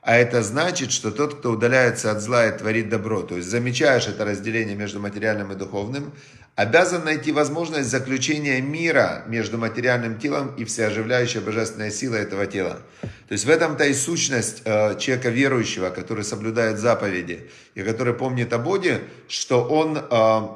А 0.02 0.16
это 0.16 0.42
значит, 0.42 0.92
что 0.92 1.10
тот, 1.10 1.38
кто 1.38 1.52
удаляется 1.52 2.10
от 2.10 2.22
зла 2.22 2.46
и 2.46 2.56
творит 2.56 2.88
добро, 2.88 3.20
то 3.20 3.36
есть 3.36 3.48
замечаешь 3.48 4.06
это 4.06 4.24
разделение 4.24 4.74
между 4.74 4.98
материальным 4.98 5.52
и 5.52 5.56
духовным, 5.56 6.12
обязан 6.56 7.04
найти 7.04 7.32
возможность 7.32 7.90
заключения 7.90 8.62
мира 8.62 9.24
между 9.26 9.58
материальным 9.58 10.18
телом 10.18 10.54
и 10.56 10.64
всеоживляющей 10.64 11.40
божественной 11.40 11.90
силой 11.90 12.20
этого 12.20 12.46
тела. 12.46 12.80
То 13.02 13.32
есть 13.32 13.44
в 13.44 13.50
этом-то 13.50 13.84
и 13.84 13.94
сущность 13.94 14.62
э, 14.64 14.98
человека 14.98 15.28
верующего, 15.28 15.90
который 15.90 16.24
соблюдает 16.24 16.78
заповеди 16.78 17.50
и 17.74 17.82
который 17.82 18.14
помнит 18.14 18.52
о 18.54 18.58
Боге, 18.58 19.02
что 19.28 19.64
он, 19.64 19.98
э, 19.98 20.48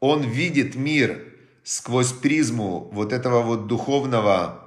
он 0.00 0.22
видит 0.22 0.74
мир 0.74 1.18
сквозь 1.62 2.12
призму 2.12 2.90
вот 2.92 3.12
этого 3.12 3.42
вот 3.42 3.68
духовного 3.68 4.59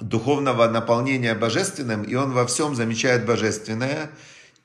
духовного 0.00 0.68
наполнения 0.68 1.34
божественным, 1.34 2.02
и 2.02 2.14
он 2.14 2.32
во 2.32 2.46
всем 2.46 2.74
замечает 2.74 3.26
божественное. 3.26 4.10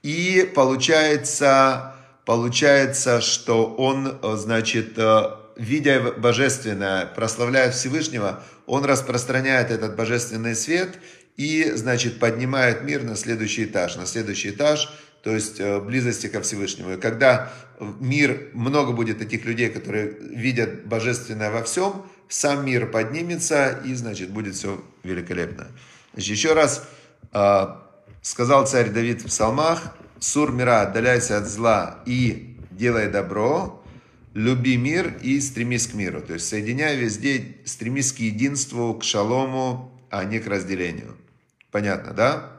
И 0.03 0.49
получается, 0.55 1.95
получается 2.25 3.21
что 3.21 3.73
он, 3.73 4.19
значит, 4.37 4.97
э, 4.97 5.23
видя 5.57 6.13
божественное, 6.17 7.05
прославляя 7.05 7.71
Всевышнего, 7.71 8.43
он 8.65 8.85
распространяет 8.85 9.71
этот 9.71 9.95
божественный 9.95 10.55
свет 10.55 10.99
и, 11.37 11.71
значит, 11.75 12.19
поднимает 12.19 12.83
мир 12.83 13.03
на 13.03 13.15
следующий 13.15 13.65
этаж. 13.65 13.95
На 13.95 14.05
следующий 14.05 14.51
этаж, 14.51 14.89
то 15.23 15.31
есть 15.33 15.59
э, 15.59 15.79
близости 15.79 16.27
ко 16.27 16.41
Всевышнему. 16.41 16.93
И 16.93 16.97
когда 16.97 17.51
мир, 17.79 18.49
много 18.53 18.91
будет 18.91 19.21
этих 19.21 19.45
людей, 19.45 19.69
которые 19.69 20.07
видят 20.07 20.85
божественное 20.85 21.51
во 21.51 21.63
всем, 21.63 22.05
сам 22.29 22.65
мир 22.65 22.89
поднимется, 22.89 23.81
и, 23.85 23.93
значит, 23.93 24.31
будет 24.31 24.55
все 24.55 24.83
великолепно. 25.03 25.67
Значит, 26.13 26.31
еще 26.31 26.53
раз 26.53 26.87
э, 27.33 27.65
сказал 28.21 28.67
царь 28.67 28.89
Давид 28.89 29.21
в 29.21 29.25
псалмах, 29.27 29.95
«Сур 30.19 30.51
мира, 30.51 30.81
отдаляйся 30.81 31.37
от 31.37 31.47
зла 31.47 31.99
и 32.05 32.57
делай 32.71 33.07
добро, 33.09 33.83
люби 34.33 34.77
мир 34.77 35.17
и 35.21 35.39
стремись 35.39 35.87
к 35.87 35.93
миру». 35.93 36.21
То 36.21 36.33
есть, 36.33 36.47
соединяй 36.47 36.97
везде, 36.97 37.57
стремись 37.65 38.13
к 38.13 38.19
единству, 38.19 38.93
к 38.95 39.03
шалому, 39.03 39.91
а 40.09 40.23
не 40.23 40.39
к 40.39 40.47
разделению. 40.47 41.17
Понятно, 41.71 42.13
да? 42.13 42.51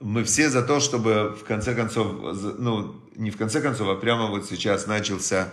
Мы 0.00 0.22
все 0.22 0.48
за 0.48 0.62
то, 0.62 0.78
чтобы 0.78 1.34
в 1.34 1.44
конце 1.44 1.74
концов, 1.74 2.36
ну, 2.58 3.02
не 3.16 3.30
в 3.30 3.36
конце 3.36 3.60
концов, 3.60 3.88
а 3.88 3.96
прямо 3.96 4.26
вот 4.26 4.46
сейчас 4.46 4.86
начался 4.86 5.48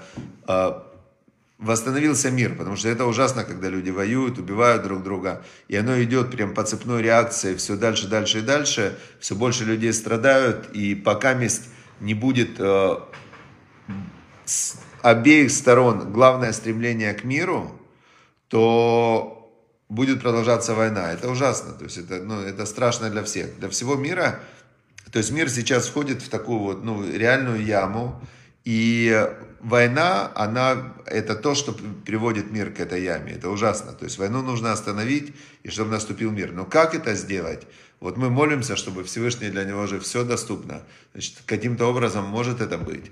э, 0.48 0.72
восстановился 1.58 2.32
мир, 2.32 2.56
потому 2.56 2.76
что 2.76 2.90
это 2.90 3.06
ужасно, 3.06 3.44
когда 3.44 3.70
люди 3.70 3.90
воюют, 3.90 4.38
убивают 4.38 4.84
друг 4.84 5.04
друга, 5.04 5.44
и 5.68 5.76
оно 5.76 6.02
идет 6.04 6.32
прям 6.32 6.54
по 6.54 6.64
цепной 6.64 7.02
реакции, 7.02 7.56
все 7.56 7.78
дальше, 7.78 8.08
дальше 8.08 8.40
и 8.40 8.42
дальше, 8.42 8.98
все 9.20 9.36
больше 9.36 9.64
людей 9.64 9.94
страдают, 9.94 10.70
и 10.74 10.96
пока 10.96 11.34
мест 11.34 11.64
не 12.02 12.14
будет 12.14 12.60
э, 12.60 12.98
с 14.44 14.76
обеих 15.02 15.52
сторон 15.52 16.12
главное 16.12 16.52
стремление 16.52 17.14
к 17.14 17.24
миру, 17.24 17.80
то 18.50 19.36
будет 19.88 20.22
продолжаться 20.22 20.74
война. 20.74 21.12
Это 21.14 21.30
ужасно, 21.30 21.74
то 21.74 21.86
есть 21.86 21.98
это, 21.98 22.22
ну, 22.22 22.42
это 22.42 22.66
страшно 22.66 23.10
для 23.10 23.24
всех, 23.24 23.58
для 23.60 23.70
всего 23.70 23.96
мира. 23.96 24.40
То 25.12 25.20
есть 25.20 25.32
мир 25.32 25.50
сейчас 25.50 25.88
входит 25.88 26.22
в 26.22 26.30
такую 26.30 26.60
вот 26.60 26.84
ну, 26.84 27.08
реальную 27.10 27.64
яму, 27.64 28.22
И 28.66 29.30
война, 29.66 30.32
она, 30.36 30.94
это 31.06 31.36
то, 31.36 31.56
что 31.56 31.74
приводит 32.06 32.52
мир 32.52 32.72
к 32.72 32.80
этой 32.80 33.04
яме. 33.04 33.34
Это 33.34 33.50
ужасно. 33.50 33.94
То 33.94 34.06
есть 34.06 34.18
войну 34.18 34.42
нужно 34.42 34.72
остановить, 34.72 35.34
и 35.64 35.70
чтобы 35.70 35.92
наступил 35.92 36.32
мир. 36.32 36.52
Но 36.52 36.66
как 36.66 36.94
это 36.94 37.16
сделать? 37.16 37.64
Вот 38.00 38.18
мы 38.18 38.30
молимся, 38.30 38.76
чтобы 38.76 39.04
Всевышний 39.04 39.50
для 39.50 39.64
него 39.64 39.88
же 39.88 40.00
все 40.00 40.24
доступно. 40.24 40.84
Значит, 41.14 41.42
каким-то 41.46 41.88
образом 41.88 42.26
может 42.26 42.62
это 42.62 42.78
быть. 42.78 43.12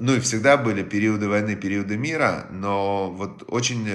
Ну 0.00 0.14
и 0.14 0.20
всегда 0.20 0.56
были 0.56 0.82
периоды 0.82 1.28
войны, 1.28 1.54
периоды 1.54 1.96
мира, 1.96 2.46
но 2.50 3.10
вот 3.10 3.44
очень 3.46 3.88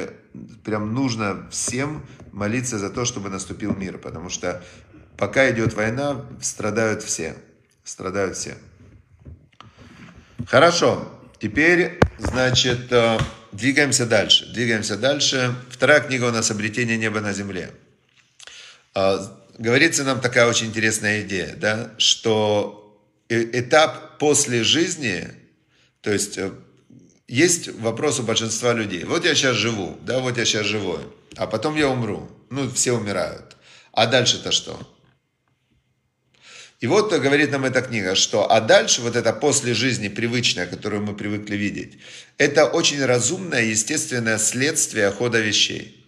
прям 0.63 0.93
нужно 0.93 1.47
всем 1.51 2.03
молиться 2.31 2.79
за 2.79 2.89
то, 2.89 3.03
чтобы 3.05 3.29
наступил 3.29 3.75
мир, 3.75 3.97
потому 3.97 4.29
что 4.29 4.63
пока 5.17 5.51
идет 5.51 5.73
война, 5.73 6.25
страдают 6.41 7.03
все. 7.03 7.35
Страдают 7.83 8.37
все. 8.37 8.55
Хорошо. 10.47 11.07
Теперь, 11.43 11.99
значит, 12.19 12.89
э, 12.89 13.19
двигаемся 13.51 14.05
дальше. 14.05 14.45
Двигаемся 14.53 14.95
дальше. 14.95 15.53
Вторая 15.69 15.99
книга 15.99 16.23
у 16.23 16.31
нас 16.31 16.49
«Обретение 16.51 16.95
неба 16.95 17.19
на 17.19 17.33
земле». 17.33 17.71
Э, 18.95 19.17
говорится 19.57 20.05
нам 20.05 20.21
такая 20.21 20.47
очень 20.47 20.67
интересная 20.67 21.21
идея, 21.23 21.53
да, 21.57 21.91
что 21.97 22.97
э, 23.27 23.59
этап 23.59 24.19
после 24.19 24.63
жизни, 24.63 25.27
то 25.99 26.13
есть 26.13 26.39
есть 27.27 27.67
вопрос 27.77 28.21
у 28.21 28.23
большинства 28.23 28.71
людей. 28.71 29.03
Вот 29.03 29.25
я 29.25 29.35
сейчас 29.35 29.57
живу, 29.57 29.97
да, 30.01 30.19
вот 30.19 30.37
я 30.37 30.45
сейчас 30.45 30.65
живой, 30.65 31.01
а 31.35 31.45
потом 31.45 31.75
я 31.75 31.89
умру. 31.89 32.31
Ну, 32.51 32.71
все 32.71 32.93
умирают. 32.93 33.57
А 33.91 34.07
дальше-то 34.07 34.53
что? 34.53 34.79
И 36.83 36.87
вот 36.87 37.13
говорит 37.13 37.49
нам 37.49 37.63
эта 37.63 37.81
книга, 37.81 38.13
что 38.13 38.51
а 38.51 38.59
дальше 38.59 38.99
вот 38.99 39.15
это 39.15 39.31
после 39.31 39.73
жизни 39.73 40.09
привычное, 40.09 40.67
которую 40.67 41.01
мы 41.01 41.15
привыкли 41.15 41.55
видеть, 41.55 41.97
это 42.37 42.65
очень 42.65 43.05
разумное, 43.05 43.61
естественное 43.61 44.37
следствие 44.37 45.09
хода 45.09 45.39
вещей. 45.39 46.05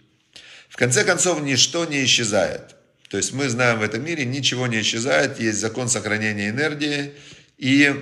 В 0.68 0.76
конце 0.76 1.02
концов, 1.04 1.40
ничто 1.40 1.86
не 1.86 2.04
исчезает. 2.04 2.76
То 3.08 3.16
есть 3.16 3.32
мы 3.32 3.48
знаем 3.48 3.78
в 3.78 3.82
этом 3.82 4.04
мире, 4.04 4.26
ничего 4.26 4.66
не 4.66 4.82
исчезает, 4.82 5.40
есть 5.40 5.60
закон 5.60 5.88
сохранения 5.88 6.50
энергии, 6.50 7.14
и 7.56 7.94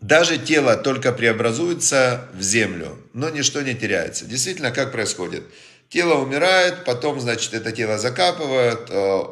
даже 0.00 0.36
тело 0.36 0.76
только 0.76 1.12
преобразуется 1.12 2.28
в 2.34 2.42
землю, 2.42 2.98
но 3.12 3.30
ничто 3.30 3.62
не 3.62 3.76
теряется. 3.76 4.24
Действительно, 4.24 4.72
как 4.72 4.90
происходит? 4.90 5.44
Тело 5.88 6.14
умирает, 6.14 6.84
потом, 6.84 7.20
значит, 7.20 7.54
это 7.54 7.70
тело 7.70 7.98
закапывают, 7.98 8.88
э, 8.90 9.22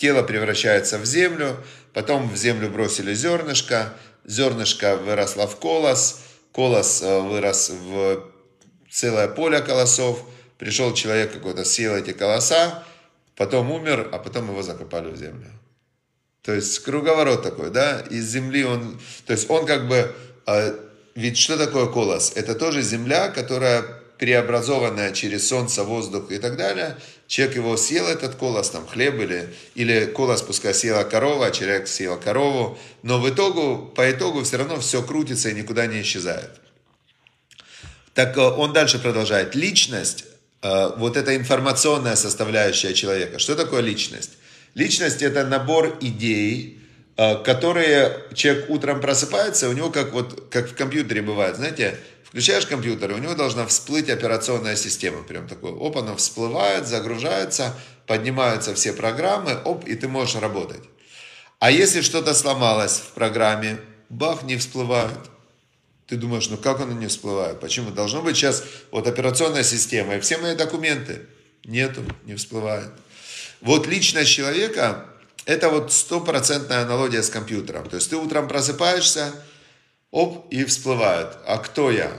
тело 0.00 0.22
превращается 0.22 0.98
в 0.98 1.04
землю, 1.04 1.56
потом 1.92 2.28
в 2.28 2.36
землю 2.36 2.70
бросили 2.70 3.14
зернышко, 3.14 3.92
зернышко 4.24 4.96
выросло 4.96 5.46
в 5.46 5.56
колос, 5.56 6.22
колос 6.52 7.02
э, 7.02 7.20
вырос 7.20 7.70
в 7.70 8.24
целое 8.90 9.28
поле 9.28 9.60
колосов, 9.60 10.24
пришел 10.58 10.94
человек 10.94 11.32
какой-то, 11.32 11.64
съел 11.64 11.94
эти 11.96 12.12
колоса, 12.12 12.82
потом 13.36 13.70
умер, 13.70 14.08
а 14.12 14.18
потом 14.18 14.48
его 14.48 14.62
закопали 14.62 15.10
в 15.10 15.16
землю. 15.16 15.50
То 16.42 16.54
есть 16.54 16.78
круговорот 16.78 17.42
такой, 17.42 17.70
да, 17.70 18.00
из 18.10 18.24
земли 18.24 18.64
он, 18.64 18.98
то 19.26 19.34
есть 19.34 19.50
он 19.50 19.66
как 19.66 19.86
бы, 19.86 20.14
э, 20.46 20.78
ведь 21.14 21.36
что 21.36 21.58
такое 21.58 21.86
колос? 21.86 22.32
Это 22.36 22.54
тоже 22.54 22.80
земля, 22.80 23.28
которая 23.28 23.84
преобразованная 24.16 25.12
через 25.12 25.46
солнце, 25.46 25.84
воздух 25.84 26.30
и 26.30 26.38
так 26.38 26.56
далее, 26.56 26.96
человек 27.30 27.54
его 27.54 27.76
съел, 27.76 28.08
этот 28.08 28.34
колос, 28.34 28.70
там, 28.70 28.88
хлеб 28.88 29.20
или, 29.20 29.54
или 29.76 30.06
колос 30.06 30.42
пускай 30.42 30.74
съела 30.74 31.04
корова, 31.04 31.46
а 31.46 31.50
человек 31.52 31.86
съел 31.86 32.18
корову, 32.18 32.76
но 33.04 33.20
в 33.20 33.30
итогу, 33.30 33.92
по 33.94 34.10
итогу 34.10 34.42
все 34.42 34.56
равно 34.56 34.80
все 34.80 35.00
крутится 35.00 35.48
и 35.48 35.54
никуда 35.54 35.86
не 35.86 36.02
исчезает. 36.02 36.50
Так 38.14 38.36
э, 38.36 38.40
он 38.40 38.72
дальше 38.72 38.98
продолжает. 38.98 39.54
Личность, 39.54 40.24
э, 40.62 40.90
вот 40.96 41.16
эта 41.16 41.36
информационная 41.36 42.16
составляющая 42.16 42.94
человека. 42.94 43.38
Что 43.38 43.54
такое 43.54 43.80
личность? 43.80 44.32
Личность 44.74 45.22
это 45.22 45.46
набор 45.46 45.98
идей, 46.00 46.80
э, 47.16 47.36
которые 47.44 48.24
человек 48.34 48.68
утром 48.70 49.00
просыпается, 49.00 49.68
у 49.68 49.72
него 49.72 49.90
как 49.90 50.12
вот 50.12 50.48
как 50.50 50.68
в 50.68 50.74
компьютере 50.74 51.22
бывает, 51.22 51.54
знаете, 51.54 51.96
Включаешь 52.30 52.64
компьютер, 52.64 53.10
и 53.10 53.14
у 53.14 53.18
него 53.18 53.34
должна 53.34 53.66
всплыть 53.66 54.08
операционная 54.08 54.76
система. 54.76 55.24
Прям 55.24 55.48
такой, 55.48 55.72
оп, 55.72 55.98
она 55.98 56.14
всплывает, 56.14 56.86
загружается, 56.86 57.76
поднимаются 58.06 58.72
все 58.72 58.92
программы, 58.92 59.60
оп, 59.64 59.84
и 59.84 59.96
ты 59.96 60.06
можешь 60.06 60.36
работать. 60.36 60.82
А 61.58 61.72
если 61.72 62.02
что-то 62.02 62.32
сломалось 62.32 62.98
в 62.98 63.14
программе, 63.14 63.80
бах, 64.08 64.44
не 64.44 64.56
всплывает. 64.56 65.18
Ты 66.06 66.16
думаешь, 66.16 66.48
ну 66.48 66.56
как 66.56 66.80
оно 66.80 66.92
не 66.92 67.08
всплывает? 67.08 67.58
Почему? 67.58 67.90
Должно 67.90 68.22
быть 68.22 68.36
сейчас 68.36 68.62
вот 68.92 69.08
операционная 69.08 69.64
система, 69.64 70.14
и 70.14 70.20
все 70.20 70.38
мои 70.38 70.54
документы. 70.54 71.26
Нету, 71.64 72.02
не 72.26 72.36
всплывает. 72.36 72.90
Вот 73.60 73.88
личность 73.88 74.30
человека, 74.30 75.04
это 75.46 75.68
вот 75.68 75.92
стопроцентная 75.92 76.82
аналогия 76.82 77.24
с 77.24 77.28
компьютером. 77.28 77.88
То 77.88 77.96
есть 77.96 78.08
ты 78.08 78.16
утром 78.16 78.46
просыпаешься, 78.46 79.32
оп, 80.10 80.46
и 80.50 80.64
всплывает. 80.64 81.36
А 81.46 81.58
кто 81.58 81.90
я? 81.90 82.10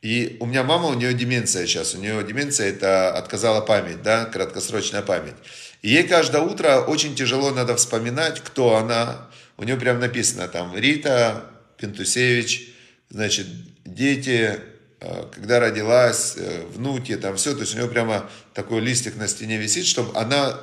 И 0.00 0.36
у 0.40 0.46
меня 0.46 0.62
мама, 0.62 0.88
у 0.88 0.94
нее 0.94 1.12
деменция 1.12 1.66
сейчас. 1.66 1.94
У 1.94 1.98
нее 1.98 2.22
деменция, 2.22 2.68
это 2.68 3.12
отказала 3.16 3.60
память, 3.60 4.02
да, 4.02 4.26
краткосрочная 4.26 5.02
память. 5.02 5.34
И 5.82 5.90
ей 5.90 6.04
каждое 6.04 6.42
утро 6.42 6.80
очень 6.80 7.14
тяжело 7.14 7.50
надо 7.50 7.76
вспоминать, 7.76 8.40
кто 8.40 8.76
она. 8.76 9.28
У 9.56 9.64
нее 9.64 9.76
прям 9.76 9.98
написано 9.98 10.46
там 10.46 10.76
Рита 10.76 11.44
Пентусевич, 11.78 12.74
значит, 13.10 13.46
дети, 13.84 14.60
э, 15.00 15.24
когда 15.34 15.58
родилась, 15.58 16.34
э, 16.36 16.64
внуки, 16.66 17.16
там 17.16 17.36
все. 17.36 17.54
То 17.54 17.60
есть 17.60 17.74
у 17.74 17.78
нее 17.78 17.88
прямо 17.88 18.30
такой 18.54 18.80
листик 18.80 19.16
на 19.16 19.26
стене 19.26 19.58
висит, 19.58 19.86
чтобы 19.86 20.16
она, 20.16 20.60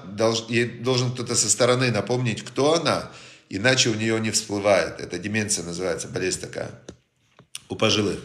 ей 0.47 0.65
должен 0.65 1.11
кто-то 1.11 1.35
со 1.35 1.49
стороны 1.49 1.91
напомнить, 1.91 2.41
кто 2.43 2.75
она, 2.75 3.11
иначе 3.49 3.89
у 3.89 3.95
нее 3.95 4.19
не 4.19 4.31
всплывает. 4.31 4.99
Это 4.99 5.17
деменция 5.17 5.63
называется, 5.63 6.07
болезнь 6.07 6.41
такая 6.41 6.71
у 7.69 7.75
пожилых. 7.75 8.19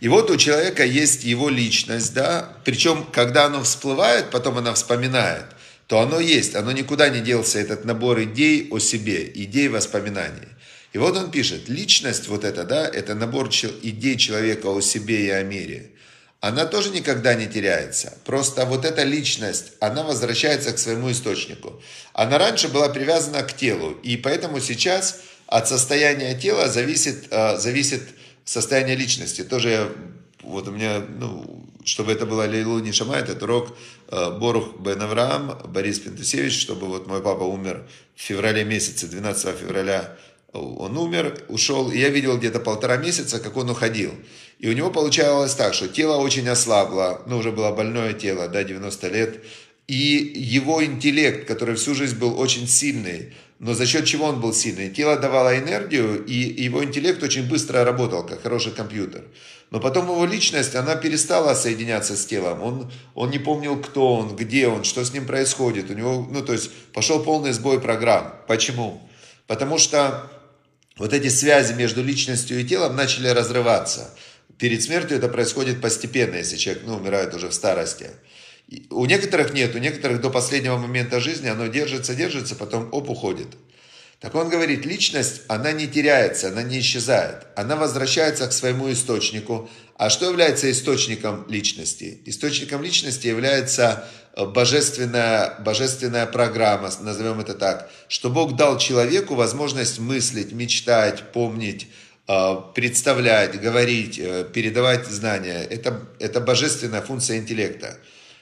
И 0.00 0.08
вот 0.08 0.30
у 0.30 0.36
человека 0.36 0.84
есть 0.84 1.24
его 1.24 1.48
личность, 1.48 2.12
да, 2.12 2.56
причем, 2.64 3.04
когда 3.12 3.46
оно 3.46 3.62
всплывает, 3.62 4.30
потом 4.30 4.58
она 4.58 4.74
вспоминает, 4.74 5.46
то 5.86 6.00
оно 6.00 6.20
есть, 6.20 6.54
оно 6.54 6.72
никуда 6.72 7.08
не 7.08 7.20
делся, 7.20 7.58
этот 7.58 7.84
набор 7.84 8.22
идей 8.22 8.68
о 8.70 8.78
себе, 8.78 9.30
идей 9.34 9.68
воспоминаний. 9.68 10.48
И 10.92 10.98
вот 10.98 11.16
он 11.16 11.30
пишет, 11.30 11.68
личность 11.68 12.28
вот 12.28 12.44
эта, 12.44 12.64
да, 12.64 12.86
это 12.86 13.14
набор 13.14 13.48
идей 13.48 14.16
человека 14.16 14.66
о 14.66 14.80
себе 14.80 15.26
и 15.26 15.30
о 15.30 15.42
мире 15.42 15.90
она 16.46 16.64
тоже 16.64 16.90
никогда 16.90 17.34
не 17.34 17.46
теряется. 17.46 18.16
Просто 18.24 18.64
вот 18.66 18.84
эта 18.84 19.02
личность, 19.02 19.72
она 19.80 20.04
возвращается 20.04 20.72
к 20.72 20.78
своему 20.78 21.10
источнику. 21.10 21.82
Она 22.12 22.38
раньше 22.38 22.68
была 22.68 22.88
привязана 22.88 23.42
к 23.42 23.56
телу, 23.56 23.90
и 24.04 24.16
поэтому 24.16 24.60
сейчас 24.60 25.20
от 25.48 25.68
состояния 25.68 26.38
тела 26.38 26.68
зависит, 26.68 27.26
э, 27.30 27.58
зависит 27.58 28.02
состояние 28.44 28.94
личности. 28.94 29.42
Тоже 29.42 29.70
я, 29.70 29.88
вот 30.42 30.68
у 30.68 30.70
меня, 30.70 31.00
ну, 31.18 31.66
чтобы 31.84 32.12
это 32.12 32.26
было 32.26 32.42
Лейлу 32.42 32.78
не 32.78 32.92
Шамай, 32.92 33.22
этот 33.22 33.42
урок 33.42 33.76
э, 34.08 34.30
Борух 34.38 34.78
Бен 34.78 35.02
Авраам, 35.02 35.58
Борис 35.66 35.98
Пентусевич, 35.98 36.60
чтобы 36.60 36.86
вот 36.86 37.08
мой 37.08 37.22
папа 37.22 37.42
умер 37.42 37.88
в 38.14 38.20
феврале 38.20 38.64
месяце, 38.64 39.08
12 39.08 39.56
февраля 39.56 40.16
он 40.52 40.96
умер, 40.96 41.44
ушел, 41.48 41.90
и 41.90 41.98
я 41.98 42.08
видел 42.08 42.38
где-то 42.38 42.60
полтора 42.60 42.96
месяца, 42.96 43.40
как 43.40 43.56
он 43.56 43.70
уходил. 43.70 44.14
И 44.58 44.68
у 44.68 44.72
него 44.72 44.90
получалось 44.90 45.54
так, 45.54 45.74
что 45.74 45.88
тело 45.88 46.16
очень 46.16 46.48
ослабло, 46.48 47.22
ну, 47.26 47.38
уже 47.38 47.52
было 47.52 47.72
больное 47.72 48.14
тело, 48.14 48.48
да, 48.48 48.64
90 48.64 49.08
лет, 49.08 49.44
и 49.86 49.94
его 49.94 50.84
интеллект, 50.84 51.46
который 51.46 51.76
всю 51.76 51.94
жизнь 51.94 52.18
был 52.18 52.40
очень 52.40 52.66
сильный, 52.66 53.34
но 53.58 53.72
за 53.74 53.86
счет 53.86 54.04
чего 54.04 54.26
он 54.26 54.40
был 54.40 54.52
сильный? 54.52 54.90
Тело 54.90 55.16
давало 55.16 55.56
энергию, 55.58 56.24
и 56.24 56.34
его 56.34 56.84
интеллект 56.84 57.22
очень 57.22 57.48
быстро 57.48 57.84
работал, 57.84 58.26
как 58.26 58.42
хороший 58.42 58.72
компьютер. 58.72 59.24
Но 59.70 59.80
потом 59.80 60.06
его 60.06 60.24
личность, 60.26 60.74
она 60.74 60.94
перестала 60.94 61.54
соединяться 61.54 62.16
с 62.16 62.26
телом. 62.26 62.62
Он, 62.62 62.92
он 63.14 63.30
не 63.30 63.38
помнил, 63.38 63.80
кто 63.80 64.14
он, 64.14 64.36
где 64.36 64.68
он, 64.68 64.84
что 64.84 65.04
с 65.04 65.12
ним 65.12 65.26
происходит. 65.26 65.90
У 65.90 65.94
него, 65.94 66.26
ну, 66.30 66.42
то 66.42 66.52
есть, 66.52 66.70
пошел 66.92 67.22
полный 67.22 67.52
сбой 67.52 67.80
программ. 67.80 68.34
Почему? 68.46 69.00
Потому 69.46 69.78
что 69.78 70.30
вот 70.98 71.12
эти 71.12 71.28
связи 71.28 71.72
между 71.72 72.02
личностью 72.02 72.60
и 72.60 72.64
телом 72.64 72.94
начали 72.94 73.28
разрываться. 73.28 74.14
Перед 74.58 74.82
смертью 74.82 75.18
это 75.18 75.28
происходит 75.28 75.80
постепенно, 75.80 76.36
если 76.36 76.56
человек 76.56 76.82
ну, 76.86 76.96
умирает 76.96 77.34
уже 77.34 77.48
в 77.48 77.54
старости. 77.54 78.10
У 78.90 79.04
некоторых 79.04 79.52
нет, 79.52 79.74
у 79.74 79.78
некоторых 79.78 80.20
до 80.20 80.30
последнего 80.30 80.76
момента 80.76 81.20
жизни 81.20 81.48
оно 81.48 81.66
держится, 81.66 82.14
держится, 82.14 82.56
потом 82.56 82.88
оп, 82.92 83.10
уходит. 83.10 83.48
Так 84.18 84.34
он 84.34 84.48
говорит, 84.48 84.86
личность, 84.86 85.42
она 85.46 85.72
не 85.72 85.86
теряется, 85.86 86.48
она 86.48 86.62
не 86.62 86.80
исчезает. 86.80 87.46
Она 87.54 87.76
возвращается 87.76 88.48
к 88.48 88.52
своему 88.52 88.90
источнику. 88.90 89.68
А 89.98 90.08
что 90.08 90.26
является 90.26 90.70
источником 90.70 91.44
личности? 91.48 92.22
Источником 92.24 92.82
личности 92.82 93.26
является 93.26 94.08
э, 94.34 94.46
божественная, 94.46 95.58
божественная 95.60 96.26
программа, 96.26 96.90
назовем 97.00 97.40
это 97.40 97.54
так, 97.54 97.90
что 98.08 98.30
Бог 98.30 98.56
дал 98.56 98.78
человеку 98.78 99.34
возможность 99.34 99.98
мыслить, 99.98 100.52
мечтать, 100.52 101.32
помнить, 101.32 101.88
представлять, 102.26 103.60
говорить, 103.60 104.18
э, 104.18 104.44
передавать 104.52 105.06
знания. 105.06 105.62
Это, 105.62 106.02
это 106.18 106.40
божественная 106.40 107.02
функция 107.02 107.38
интеллекта. 107.38 107.98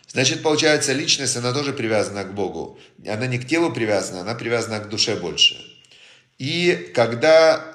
Значит, 0.08 0.42
получается, 0.42 0.92
личность, 0.92 1.36
она 1.36 1.52
тоже 1.52 1.72
привязана 1.72 2.24
к 2.24 2.34
Богу. 2.34 2.78
Она 3.06 3.26
не 3.26 3.38
к 3.38 3.46
телу 3.46 3.72
привязана, 3.72 4.20
она 4.20 4.34
привязана 4.34 4.80
к 4.80 4.88
душе 4.88 5.16
больше. 5.16 5.56
И 6.38 6.92
когда 6.94 7.74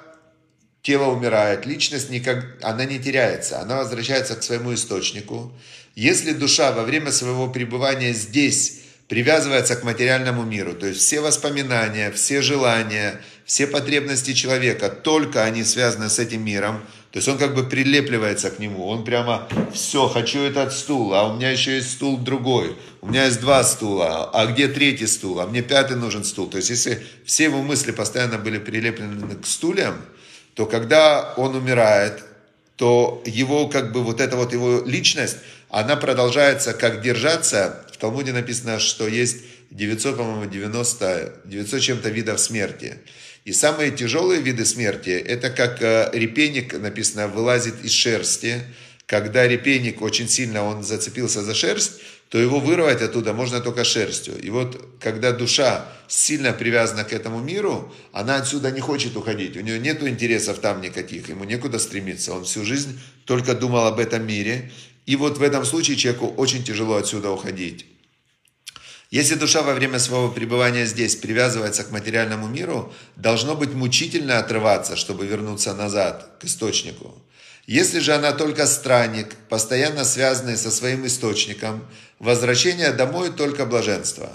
тело 0.82 1.06
умирает, 1.12 1.66
личность 1.66 2.10
никак, 2.10 2.56
она 2.62 2.84
не 2.84 2.98
теряется, 2.98 3.60
она 3.60 3.76
возвращается 3.76 4.34
к 4.36 4.42
своему 4.42 4.74
источнику. 4.74 5.52
Если 5.94 6.32
душа 6.32 6.72
во 6.72 6.82
время 6.82 7.12
своего 7.12 7.48
пребывания 7.48 8.12
здесь 8.14 8.80
привязывается 9.08 9.76
к 9.76 9.82
материальному 9.82 10.44
миру, 10.44 10.74
то 10.74 10.86
есть 10.86 11.00
все 11.00 11.20
воспоминания, 11.20 12.10
все 12.12 12.42
желания, 12.42 13.20
все 13.50 13.66
потребности 13.66 14.32
человека, 14.32 14.88
только 14.88 15.42
они 15.42 15.64
связаны 15.64 16.08
с 16.08 16.20
этим 16.20 16.44
миром, 16.44 16.84
то 17.10 17.16
есть 17.16 17.26
он 17.26 17.36
как 17.36 17.52
бы 17.56 17.64
прилепливается 17.64 18.48
к 18.48 18.60
нему, 18.60 18.86
он 18.86 19.04
прямо, 19.04 19.48
все, 19.74 20.06
хочу 20.06 20.38
этот 20.38 20.72
стул, 20.72 21.12
а 21.14 21.24
у 21.24 21.34
меня 21.34 21.50
еще 21.50 21.74
есть 21.74 21.90
стул 21.90 22.16
другой, 22.16 22.76
у 23.00 23.08
меня 23.08 23.24
есть 23.24 23.40
два 23.40 23.64
стула, 23.64 24.30
а 24.32 24.46
где 24.46 24.68
третий 24.68 25.08
стул, 25.08 25.40
а 25.40 25.48
мне 25.48 25.62
пятый 25.62 25.96
нужен 25.96 26.22
стул. 26.22 26.46
То 26.46 26.58
есть 26.58 26.70
если 26.70 27.02
все 27.24 27.44
его 27.44 27.60
мысли 27.60 27.90
постоянно 27.90 28.38
были 28.38 28.58
прилеплены 28.58 29.34
к 29.34 29.44
стульям, 29.44 29.96
то 30.54 30.64
когда 30.64 31.34
он 31.36 31.56
умирает, 31.56 32.22
то 32.76 33.20
его 33.26 33.66
как 33.66 33.90
бы 33.90 34.04
вот 34.04 34.20
эта 34.20 34.36
вот 34.36 34.52
его 34.52 34.84
личность, 34.86 35.38
она 35.70 35.96
продолжается 35.96 36.72
как 36.72 37.02
держаться. 37.02 37.84
В 37.92 37.96
Талмуде 37.96 38.32
написано, 38.32 38.78
что 38.78 39.08
есть 39.08 39.38
900, 39.72 40.16
по-моему, 40.16 40.48
90, 40.48 41.32
900 41.46 41.80
чем-то 41.80 42.10
видов 42.10 42.38
смерти. 42.38 42.98
И 43.44 43.52
самые 43.52 43.90
тяжелые 43.90 44.42
виды 44.42 44.64
смерти, 44.64 45.10
это 45.10 45.50
как 45.50 45.80
э, 45.82 46.10
репейник, 46.12 46.78
написано, 46.78 47.28
вылазит 47.28 47.82
из 47.82 47.92
шерсти. 47.92 48.62
Когда 49.06 49.48
репейник 49.48 50.02
очень 50.02 50.28
сильно 50.28 50.62
он 50.62 50.82
зацепился 50.82 51.42
за 51.42 51.54
шерсть, 51.54 52.00
то 52.28 52.38
его 52.38 52.60
вырвать 52.60 53.02
оттуда 53.02 53.32
можно 53.32 53.60
только 53.60 53.82
шерстью. 53.82 54.38
И 54.40 54.50
вот 54.50 54.80
когда 55.00 55.32
душа 55.32 55.84
сильно 56.06 56.52
привязана 56.52 57.02
к 57.02 57.12
этому 57.12 57.40
миру, 57.40 57.92
она 58.12 58.36
отсюда 58.36 58.70
не 58.70 58.80
хочет 58.80 59.16
уходить. 59.16 59.56
У 59.56 59.60
нее 59.60 59.80
нет 59.80 60.00
интересов 60.02 60.60
там 60.60 60.80
никаких, 60.80 61.28
ему 61.28 61.44
некуда 61.44 61.80
стремиться. 61.80 62.34
Он 62.34 62.44
всю 62.44 62.64
жизнь 62.64 63.00
только 63.24 63.54
думал 63.54 63.86
об 63.86 63.98
этом 63.98 64.24
мире. 64.26 64.70
И 65.06 65.16
вот 65.16 65.38
в 65.38 65.42
этом 65.42 65.64
случае 65.64 65.96
человеку 65.96 66.28
очень 66.36 66.62
тяжело 66.62 66.96
отсюда 66.96 67.30
уходить. 67.30 67.86
Если 69.10 69.34
душа 69.34 69.62
во 69.62 69.74
время 69.74 69.98
своего 69.98 70.28
пребывания 70.28 70.86
здесь 70.86 71.16
привязывается 71.16 71.82
к 71.82 71.90
материальному 71.90 72.46
миру, 72.46 72.92
должно 73.16 73.56
быть 73.56 73.72
мучительно 73.72 74.38
отрываться, 74.38 74.94
чтобы 74.94 75.26
вернуться 75.26 75.74
назад, 75.74 76.36
к 76.38 76.44
источнику. 76.44 77.20
Если 77.66 77.98
же 77.98 78.14
она 78.14 78.30
только 78.30 78.66
странник, 78.66 79.34
постоянно 79.48 80.04
связанный 80.04 80.56
со 80.56 80.70
своим 80.70 81.06
источником, 81.06 81.84
возвращение 82.20 82.92
домой 82.92 83.32
только 83.32 83.66
блаженство. 83.66 84.30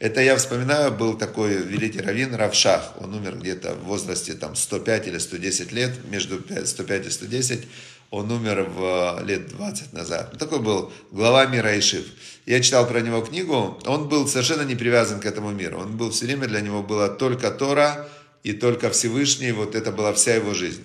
Это 0.00 0.20
я 0.20 0.36
вспоминаю, 0.36 0.90
был 0.90 1.16
такой 1.16 1.54
великий 1.54 2.00
раввин 2.00 2.34
Равшах, 2.34 3.00
он 3.00 3.14
умер 3.14 3.36
где-то 3.38 3.74
в 3.74 3.84
возрасте 3.84 4.34
там 4.34 4.56
105 4.56 5.06
или 5.06 5.18
110 5.18 5.72
лет, 5.72 5.92
между 6.10 6.42
105 6.64 7.06
и 7.06 7.10
110, 7.10 7.68
он 8.10 8.30
умер 8.30 8.68
в 8.68 9.22
лет 9.24 9.48
20 9.48 9.92
назад. 9.92 10.30
Ну, 10.32 10.38
такой 10.38 10.60
был 10.60 10.92
глава 11.10 11.46
мира 11.46 11.78
Ишив. 11.78 12.06
Я 12.46 12.60
читал 12.60 12.86
про 12.86 13.00
него 13.00 13.20
книгу, 13.20 13.78
он 13.84 14.08
был 14.08 14.28
совершенно 14.28 14.62
не 14.62 14.74
привязан 14.76 15.20
к 15.20 15.26
этому 15.26 15.50
миру. 15.50 15.78
Он 15.78 15.96
был 15.96 16.10
все 16.10 16.26
время, 16.26 16.46
для 16.46 16.60
него 16.60 16.82
было 16.82 17.08
только 17.08 17.50
Тора 17.50 18.08
и 18.42 18.52
только 18.52 18.90
Всевышний, 18.90 19.52
вот 19.52 19.74
это 19.74 19.90
была 19.90 20.12
вся 20.12 20.34
его 20.34 20.54
жизнь. 20.54 20.84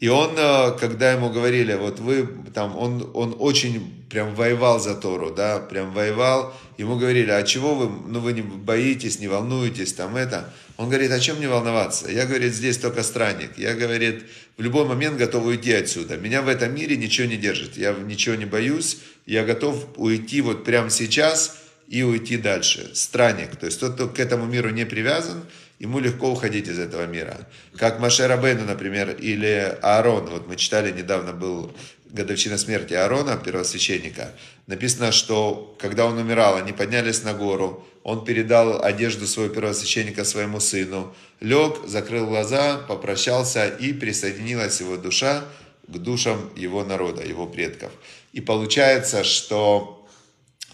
И 0.00 0.08
он, 0.08 0.34
э, 0.36 0.78
когда 0.80 1.12
ему 1.12 1.28
говорили, 1.28 1.74
вот 1.74 2.00
вы 2.00 2.26
там, 2.54 2.76
он, 2.76 3.10
он 3.12 3.36
очень 3.38 4.06
прям 4.08 4.34
воевал 4.34 4.80
за 4.80 4.94
Тору, 4.94 5.30
да, 5.30 5.58
прям 5.58 5.92
воевал. 5.92 6.54
Ему 6.78 6.96
говорили, 6.96 7.30
а 7.30 7.42
чего 7.42 7.74
вы, 7.74 7.90
ну 8.08 8.20
вы 8.20 8.32
не 8.32 8.40
боитесь, 8.40 9.20
не 9.20 9.28
волнуетесь, 9.28 9.92
там 9.92 10.16
это. 10.16 10.52
Он 10.78 10.88
говорит, 10.88 11.12
о 11.12 11.20
чем 11.20 11.36
мне 11.36 11.48
волноваться? 11.48 12.10
Я, 12.10 12.24
говорит, 12.24 12.54
здесь 12.54 12.78
только 12.78 13.02
странник. 13.02 13.58
Я, 13.58 13.74
говорит, 13.74 14.24
в 14.56 14.62
любой 14.62 14.86
момент 14.86 15.18
готов 15.18 15.44
уйти 15.44 15.74
отсюда. 15.74 16.16
Меня 16.16 16.40
в 16.40 16.48
этом 16.48 16.74
мире 16.74 16.96
ничего 16.96 17.28
не 17.28 17.36
держит. 17.36 17.76
Я 17.76 17.92
ничего 17.92 18.36
не 18.36 18.46
боюсь. 18.46 19.00
Я 19.26 19.44
готов 19.44 19.86
уйти 19.96 20.40
вот 20.40 20.64
прямо 20.64 20.88
сейчас 20.88 21.58
и 21.86 22.02
уйти 22.02 22.38
дальше. 22.38 22.90
Странник. 22.94 23.56
То 23.56 23.66
есть 23.66 23.78
тот, 23.78 23.94
кто 23.94 24.08
к 24.08 24.18
этому 24.18 24.46
миру 24.46 24.70
не 24.70 24.86
привязан, 24.86 25.44
ему 25.80 25.98
легко 25.98 26.30
уходить 26.30 26.68
из 26.68 26.78
этого 26.78 27.06
мира. 27.06 27.48
Как 27.76 27.98
Маше 27.98 28.28
Рабейну, 28.28 28.64
например, 28.64 29.10
или 29.10 29.76
Аарон. 29.82 30.28
Вот 30.28 30.46
мы 30.46 30.56
читали, 30.56 30.92
недавно 30.92 31.32
был 31.32 31.72
годовщина 32.10 32.58
смерти 32.58 32.92
Аарона, 32.92 33.36
первосвященника. 33.36 34.32
Написано, 34.66 35.10
что 35.10 35.74
когда 35.80 36.04
он 36.04 36.18
умирал, 36.18 36.56
они 36.56 36.72
поднялись 36.72 37.24
на 37.24 37.32
гору, 37.32 37.84
он 38.02 38.24
передал 38.24 38.84
одежду 38.84 39.26
своего 39.26 39.52
первосвященника 39.52 40.24
своему 40.24 40.60
сыну, 40.60 41.14
лег, 41.40 41.78
закрыл 41.86 42.26
глаза, 42.26 42.78
попрощался 42.86 43.66
и 43.68 43.92
присоединилась 43.92 44.80
его 44.80 44.96
душа 44.96 45.44
к 45.86 45.98
душам 45.98 46.50
его 46.56 46.84
народа, 46.84 47.22
его 47.22 47.46
предков. 47.46 47.90
И 48.32 48.40
получается, 48.40 49.24
что 49.24 49.99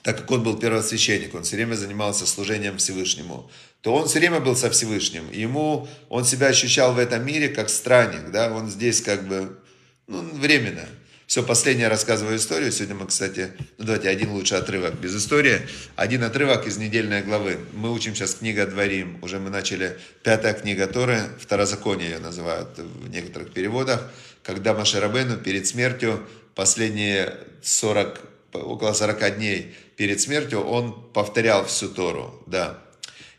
так 0.07 0.19
как 0.19 0.31
он 0.31 0.45
был 0.45 0.57
первосвященник, 0.57 1.35
он 1.35 1.43
все 1.43 1.57
время 1.57 1.75
занимался 1.75 2.27
служением 2.27 2.77
Всевышнему, 2.77 3.51
то 3.81 3.93
он 3.93 4.07
все 4.07 4.21
время 4.21 4.39
был 4.39 4.55
со 4.55 4.71
Всевышним. 4.71 5.33
Ему, 5.33 5.89
он 6.09 6.25
себя 6.25 6.47
ощущал 6.47 6.95
в 6.95 7.01
этом 7.01 7.27
мире 7.27 7.49
как 7.49 7.69
странник, 7.69 8.31
да, 8.31 8.53
он 8.53 8.71
здесь 8.71 9.03
как 9.03 9.27
бы, 9.27 9.59
ну, 10.07 10.23
временно. 10.23 10.85
Все, 11.27 11.43
последнее 11.43 11.89
рассказываю 11.89 12.37
историю. 12.37 12.71
Сегодня 12.71 12.95
мы, 12.95 13.09
кстати, 13.09 13.51
ну 13.79 13.85
давайте 13.85 14.09
один 14.09 14.31
лучший 14.31 14.59
отрывок 14.59 14.95
без 14.95 15.17
истории. 15.17 15.63
Один 15.97 16.23
отрывок 16.23 16.69
из 16.69 16.77
недельной 16.77 17.23
главы. 17.23 17.59
Мы 17.73 17.93
учим 17.93 18.15
сейчас 18.15 18.37
книга 18.37 18.65
Дворим. 18.65 19.19
Уже 19.23 19.41
мы 19.41 19.51
начали 19.51 19.99
пятая 20.23 20.55
книга 20.55 20.87
Торы, 20.87 21.19
Второзаконие 21.41 22.11
ее 22.11 22.19
называют 22.21 22.79
в 22.79 23.09
некоторых 23.11 23.53
переводах. 23.53 24.09
Когда 24.45 24.73
Машарабену 24.73 25.37
перед 25.37 25.67
смертью 25.67 26.25
последние 26.55 27.35
40, 27.61 28.21
около 28.53 28.93
40 28.93 29.37
дней 29.37 29.75
перед 29.97 30.21
смертью 30.21 30.61
он 30.61 31.11
повторял 31.13 31.67
всю 31.67 31.89
Тору, 31.89 32.43
да. 32.47 32.79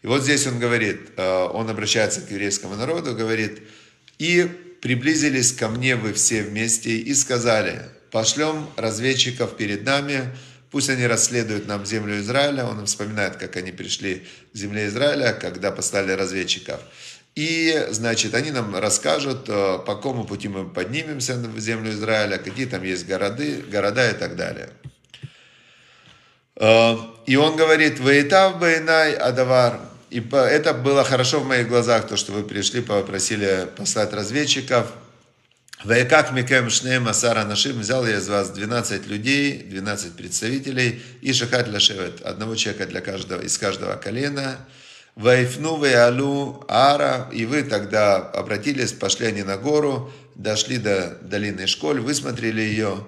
И 0.02 0.08
вот 0.08 0.24
здесь 0.24 0.46
он 0.48 0.60
говорит, 0.60 1.12
э, 1.18 1.48
он 1.54 1.70
обращается 1.70 2.22
к 2.22 2.32
еврейскому 2.32 2.76
народу, 2.76 3.16
говорит, 3.16 3.62
и 4.20 4.50
приблизились 4.82 5.54
ко 5.54 5.70
мне 5.70 5.96
вы 5.96 6.14
все 6.14 6.44
вместе 6.44 6.92
и 6.98 7.14
сказали, 7.14 7.82
пошлем 8.12 8.68
разведчиков 8.76 9.58
перед 9.58 9.84
нами, 9.84 10.36
пусть 10.72 10.90
они 10.90 11.06
расследуют 11.08 11.68
нам 11.68 11.86
землю 11.86 12.20
Израиля. 12.20 12.66
Он 12.66 12.86
вспоминает, 12.86 13.38
как 13.38 13.56
они 13.56 13.72
пришли 13.72 14.26
в 14.54 14.58
земле 14.58 14.88
Израиля, 14.88 15.34
когда 15.34 15.72
послали 15.72 16.12
разведчиков. 16.12 16.80
И, 17.36 17.88
значит, 17.92 18.34
они 18.34 18.50
нам 18.52 18.76
расскажут, 18.76 19.48
э, 19.48 19.80
по 19.86 19.96
какому 19.96 20.26
пути 20.26 20.48
мы 20.48 20.68
поднимемся 20.68 21.36
в 21.36 21.60
землю 21.60 21.92
Израиля, 21.92 22.38
какие 22.38 22.66
там 22.66 22.84
есть 22.84 23.06
города, 23.06 23.44
города 23.70 24.10
и 24.10 24.14
так 24.14 24.36
далее. 24.36 24.70
Э, 26.60 26.98
и 27.26 27.36
он 27.36 27.56
говорит, 27.56 28.00
«Ваитав 28.00 28.60
байнай 28.60 29.14
адавар». 29.14 29.80
И 30.10 30.26
это 30.32 30.74
было 30.74 31.04
хорошо 31.04 31.42
в 31.42 31.46
моих 31.46 31.68
глазах, 31.68 32.08
то, 32.08 32.16
что 32.16 32.32
вы 32.32 32.44
пришли, 32.44 32.82
попросили 32.82 33.68
послать 33.76 34.14
разведчиков. 34.14 34.88
Ваякак 35.84 36.32
Микем 36.32 36.70
Шнеем 36.70 37.08
Асара 37.08 37.44
Нашим 37.44 37.82
взял 37.82 38.08
я 38.08 38.18
из 38.18 38.28
вас 38.28 38.50
12 38.50 39.06
людей, 39.08 39.64
12 39.64 40.14
представителей 40.14 41.04
и 41.22 41.34
Шахат 41.34 41.68
Лашевет, 41.68 42.22
одного 42.22 42.56
человека 42.56 42.88
для 42.88 43.02
каждого, 43.02 43.42
из 43.42 43.58
каждого 43.58 43.96
колена. 43.96 44.58
Вайфну 45.16 45.76
Ваялу 45.76 46.64
Ара, 46.68 47.30
и 47.34 47.46
вы 47.46 47.64
тогда 47.64 48.18
обратились, 48.18 48.94
пошли 48.94 49.28
они 49.28 49.44
на 49.44 49.58
гору, 49.58 50.12
дошли 50.36 50.78
до 50.78 51.18
долины 51.22 51.68
Школь, 51.68 52.00
высмотрели 52.00 52.62
ее, 52.62 53.04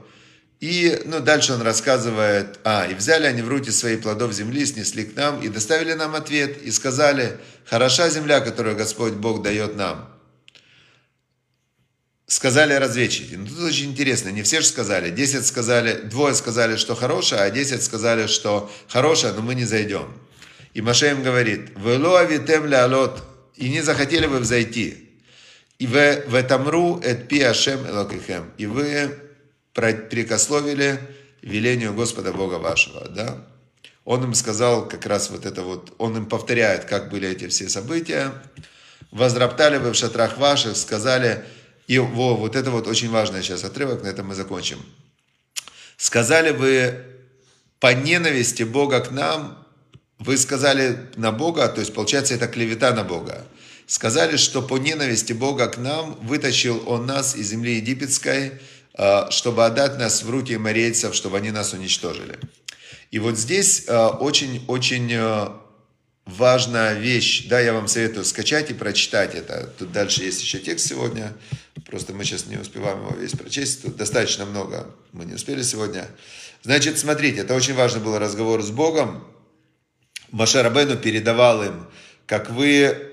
и 0.60 1.02
ну, 1.06 1.22
дальше 1.22 1.54
он 1.54 1.62
рассказывает, 1.62 2.60
а, 2.65 2.86
и 2.86 2.93
взяли 2.93 3.26
они 3.26 3.41
в 3.41 3.48
руки 3.48 3.72
свои 3.72 3.95
плодов 3.95 4.34
земли, 4.34 4.65
снесли 4.65 5.06
к 5.06 5.15
нам 5.15 5.41
и 5.41 5.48
доставили 5.48 5.93
нам 5.93 6.15
ответ, 6.15 6.62
и 6.62 6.69
сказали, 6.72 7.38
хороша 7.65 8.10
земля, 8.10 8.41
которую 8.41 8.76
Господь 8.76 9.13
Бог 9.13 9.41
дает 9.41 9.78
нам. 9.78 10.13
Сказали 12.28 12.74
разведчики. 12.74 13.36
Ну, 13.36 13.48
тут 13.48 13.60
очень 13.60 13.91
интересно, 13.91 14.30
не 14.30 14.43
все 14.43 14.60
же 14.60 14.67
сказали. 14.67 15.10
Десять 15.10 15.48
сказали, 15.48 15.93
двое 15.93 16.36
сказали, 16.36 16.76
что 16.76 16.93
хорошая, 16.93 17.43
а 17.43 17.50
десять 17.50 17.82
сказали, 17.82 18.28
что 18.28 18.69
хорошая, 18.89 19.34
но 19.34 19.41
мы 19.41 19.56
не 19.56 19.63
зайдем. 19.63 20.13
И 20.74 20.82
Маше 20.82 21.10
им 21.10 21.24
говорит, 21.24 21.72
«Вело 21.78 22.17
авитем 22.17 22.72
алот, 22.74 23.24
и 23.56 23.69
не 23.69 23.82
захотели 23.82 24.26
вы 24.26 24.39
взойти. 24.39 25.10
И 25.80 25.88
в, 25.88 25.93
в 26.28 26.36
этом 26.36 26.67
эт 27.02 27.30
пи 27.30 27.41
ашем 27.41 27.88
элокихем, 27.88 28.52
и 28.58 28.65
вы 28.65 29.28
прикословили 29.73 30.99
велению 31.41 31.93
Господа 31.93 32.34
Бога 32.34 32.55
вашего, 32.55 33.08
да? 33.10 33.45
Он 34.05 34.23
им 34.23 34.34
сказал 34.34 34.88
как 34.88 35.05
раз 35.05 35.29
вот 35.29 35.45
это 35.45 35.62
вот, 35.62 35.93
он 35.97 36.17
им 36.17 36.25
повторяет, 36.25 36.86
как 36.86 37.10
были 37.10 37.29
эти 37.29 37.47
все 37.47 37.69
события. 37.69 38.34
Возроптали 39.12 39.77
вы 39.77 39.91
в 39.91 39.95
шатрах 39.95 40.38
ваших, 40.38 40.77
сказали, 40.77 41.43
И 41.88 41.97
во, 41.97 42.36
вот 42.36 42.55
это 42.55 42.71
вот 42.71 42.88
очень 42.88 43.10
важный 43.10 43.41
сейчас 43.41 43.63
отрывок, 43.63 44.03
на 44.03 44.08
этом 44.08 44.27
мы 44.27 44.36
закончим. 44.36 44.79
Сказали 45.97 46.51
вы 46.51 47.03
по 47.79 47.93
ненависти 47.93 48.63
Бога 48.63 48.99
к 48.99 49.12
нам, 49.12 49.65
вы 50.19 50.38
сказали 50.38 51.10
на 51.15 51.32
Бога, 51.32 51.67
то 51.67 51.79
есть 51.79 51.93
получается 51.93 52.36
это 52.36 52.47
клевета 52.47 52.93
на 52.93 53.03
Бога. 53.03 53.45
Сказали, 53.88 54.38
что 54.38 54.62
по 54.62 54.77
ненависти 54.77 55.34
Бога 55.34 55.67
к 55.67 55.77
нам 55.77 56.15
вытащил 56.21 56.84
Он 56.88 57.05
нас 57.05 57.36
из 57.36 57.47
земли 57.49 57.77
египетской, 57.77 58.60
чтобы 59.29 59.65
отдать 59.65 59.97
нас 59.97 60.23
в 60.23 60.29
руки 60.29 60.57
морейцев, 60.57 61.15
чтобы 61.15 61.38
они 61.38 61.51
нас 61.51 61.73
уничтожили. 61.73 62.38
И 63.12 63.19
вот 63.19 63.38
здесь 63.38 63.85
очень-очень 63.88 65.13
а, 65.15 65.19
а, 65.21 65.62
важная 66.25 66.93
вещь, 66.93 67.47
да, 67.47 67.59
я 67.59 67.73
вам 67.73 67.88
советую 67.88 68.23
скачать 68.23 68.69
и 68.69 68.75
прочитать 68.75 69.33
это. 69.33 69.73
Тут 69.79 69.91
дальше 69.91 70.23
есть 70.23 70.41
еще 70.41 70.59
текст 70.59 70.88
сегодня, 70.88 71.33
просто 71.88 72.13
мы 72.13 72.23
сейчас 72.23 72.45
не 72.45 72.57
успеваем 72.57 72.99
его 72.99 73.15
весь 73.15 73.31
прочесть, 73.31 73.81
тут 73.81 73.95
достаточно 73.95 74.45
много, 74.45 74.93
мы 75.12 75.25
не 75.25 75.33
успели 75.33 75.63
сегодня. 75.63 76.07
Значит, 76.62 76.99
смотрите, 76.99 77.39
это 77.39 77.55
очень 77.55 77.73
важный 77.73 78.01
был 78.01 78.19
разговор 78.19 78.62
с 78.62 78.69
Богом. 78.69 79.23
Маша 80.29 80.62
Рабену 80.62 80.97
передавал 80.97 81.63
им, 81.63 81.88
как 82.27 82.51
вы 82.51 83.09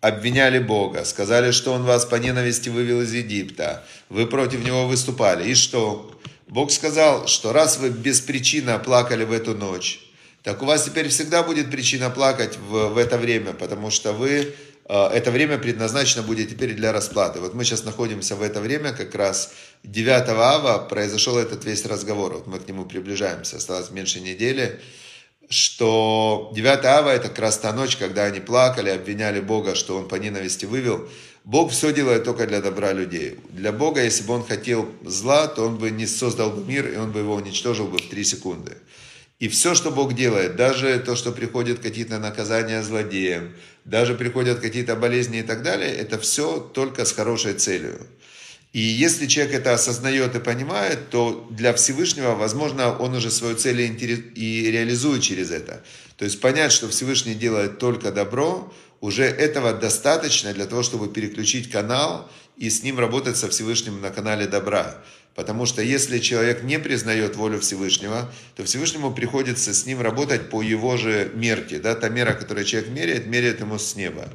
обвиняли 0.00 0.58
Бога, 0.58 1.04
сказали, 1.04 1.50
что 1.50 1.72
Он 1.72 1.84
вас 1.84 2.04
по 2.04 2.16
ненависти 2.16 2.68
вывел 2.68 3.02
из 3.02 3.12
Египта, 3.12 3.84
вы 4.08 4.26
против 4.26 4.64
Него 4.64 4.86
выступали. 4.86 5.48
И 5.48 5.54
что? 5.54 6.10
Бог 6.48 6.72
сказал, 6.72 7.28
что 7.28 7.52
раз 7.52 7.78
вы 7.78 7.90
без 7.90 8.20
причины 8.20 8.78
плакали 8.78 9.24
в 9.24 9.32
эту 9.32 9.54
ночь, 9.54 10.00
так 10.42 10.62
у 10.62 10.66
вас 10.66 10.84
теперь 10.84 11.08
всегда 11.08 11.42
будет 11.42 11.70
причина 11.70 12.10
плакать 12.10 12.56
в, 12.56 12.88
в 12.88 12.98
это 12.98 13.18
время, 13.18 13.52
потому 13.52 13.90
что 13.90 14.12
вы, 14.12 14.54
э, 14.88 15.06
это 15.12 15.30
время 15.30 15.58
предназначено 15.58 16.22
будет 16.22 16.48
теперь 16.48 16.72
для 16.72 16.92
расплаты. 16.92 17.40
Вот 17.40 17.54
мы 17.54 17.64
сейчас 17.64 17.84
находимся 17.84 18.36
в 18.36 18.42
это 18.42 18.60
время, 18.60 18.92
как 18.92 19.14
раз 19.14 19.52
9 19.84 20.28
ава 20.30 20.78
произошел 20.78 21.36
этот 21.36 21.64
весь 21.66 21.84
разговор, 21.84 22.32
вот 22.32 22.46
мы 22.46 22.58
к 22.58 22.66
нему 22.66 22.86
приближаемся, 22.86 23.58
осталось 23.58 23.90
меньше 23.90 24.20
недели, 24.20 24.80
что 25.50 26.52
9 26.54 26.84
ава 26.84 27.10
это 27.10 27.28
как 27.28 27.40
раз 27.40 27.58
та 27.58 27.72
ночь, 27.72 27.96
когда 27.96 28.24
они 28.24 28.40
плакали, 28.40 28.88
обвиняли 28.88 29.40
Бога, 29.40 29.74
что 29.74 29.98
Он 29.98 30.08
по 30.08 30.14
ненависти 30.14 30.64
вывел. 30.64 31.08
Бог 31.44 31.72
все 31.72 31.92
делает 31.92 32.24
только 32.24 32.46
для 32.46 32.60
добра 32.60 32.92
людей. 32.92 33.38
Для 33.50 33.72
Бога, 33.72 34.02
если 34.02 34.22
бы 34.22 34.34
Он 34.34 34.44
хотел 34.44 34.88
зла, 35.04 35.48
то 35.48 35.66
Он 35.66 35.76
бы 35.76 35.90
не 35.90 36.06
создал 36.06 36.50
бы 36.50 36.64
мир, 36.64 36.88
и 36.88 36.96
Он 36.96 37.10
бы 37.10 37.18
его 37.18 37.34
уничтожил 37.34 37.88
бы 37.88 37.98
в 37.98 38.08
3 38.08 38.24
секунды. 38.24 38.76
И 39.40 39.48
все, 39.48 39.74
что 39.74 39.90
Бог 39.90 40.14
делает, 40.14 40.54
даже 40.54 40.98
то, 41.00 41.16
что 41.16 41.32
приходят 41.32 41.80
какие-то 41.80 42.18
наказания 42.18 42.82
злодеям, 42.82 43.52
даже 43.84 44.14
приходят 44.14 44.60
какие-то 44.60 44.94
болезни 44.94 45.38
и 45.38 45.42
так 45.42 45.62
далее, 45.62 45.90
это 45.92 46.18
все 46.18 46.60
только 46.60 47.04
с 47.04 47.12
хорошей 47.12 47.54
целью. 47.54 48.06
И 48.72 48.80
если 48.80 49.26
человек 49.26 49.54
это 49.54 49.74
осознает 49.74 50.36
и 50.36 50.38
понимает, 50.38 51.10
то 51.10 51.48
для 51.50 51.72
Всевышнего, 51.74 52.36
возможно, 52.36 52.96
он 52.96 53.14
уже 53.14 53.30
свою 53.30 53.56
цель 53.56 53.80
и 53.80 54.70
реализует 54.70 55.22
через 55.22 55.50
это. 55.50 55.82
То 56.16 56.24
есть 56.24 56.40
понять, 56.40 56.70
что 56.70 56.88
Всевышний 56.88 57.34
делает 57.34 57.78
только 57.78 58.12
добро, 58.12 58.72
уже 59.00 59.24
этого 59.24 59.72
достаточно 59.72 60.52
для 60.52 60.66
того, 60.66 60.82
чтобы 60.82 61.08
переключить 61.08 61.70
канал 61.70 62.30
и 62.56 62.70
с 62.70 62.82
ним 62.82 63.00
работать 63.00 63.36
со 63.36 63.48
Всевышним 63.48 64.00
на 64.00 64.10
канале 64.10 64.46
добра. 64.46 65.02
Потому 65.34 65.64
что 65.64 65.80
если 65.80 66.18
человек 66.18 66.64
не 66.64 66.78
признает 66.78 67.36
волю 67.36 67.60
Всевышнего, 67.60 68.32
то 68.56 68.64
Всевышнему 68.64 69.12
приходится 69.14 69.72
с 69.72 69.86
ним 69.86 70.00
работать 70.00 70.50
по 70.50 70.60
его 70.60 70.96
же 70.96 71.30
мерке. 71.34 71.78
Да? 71.78 71.94
Та 71.94 72.08
мера, 72.08 72.32
которую 72.32 72.64
человек 72.64 72.90
меряет, 72.90 73.26
меряет 73.26 73.60
ему 73.60 73.78
с 73.78 73.94
неба. 73.94 74.28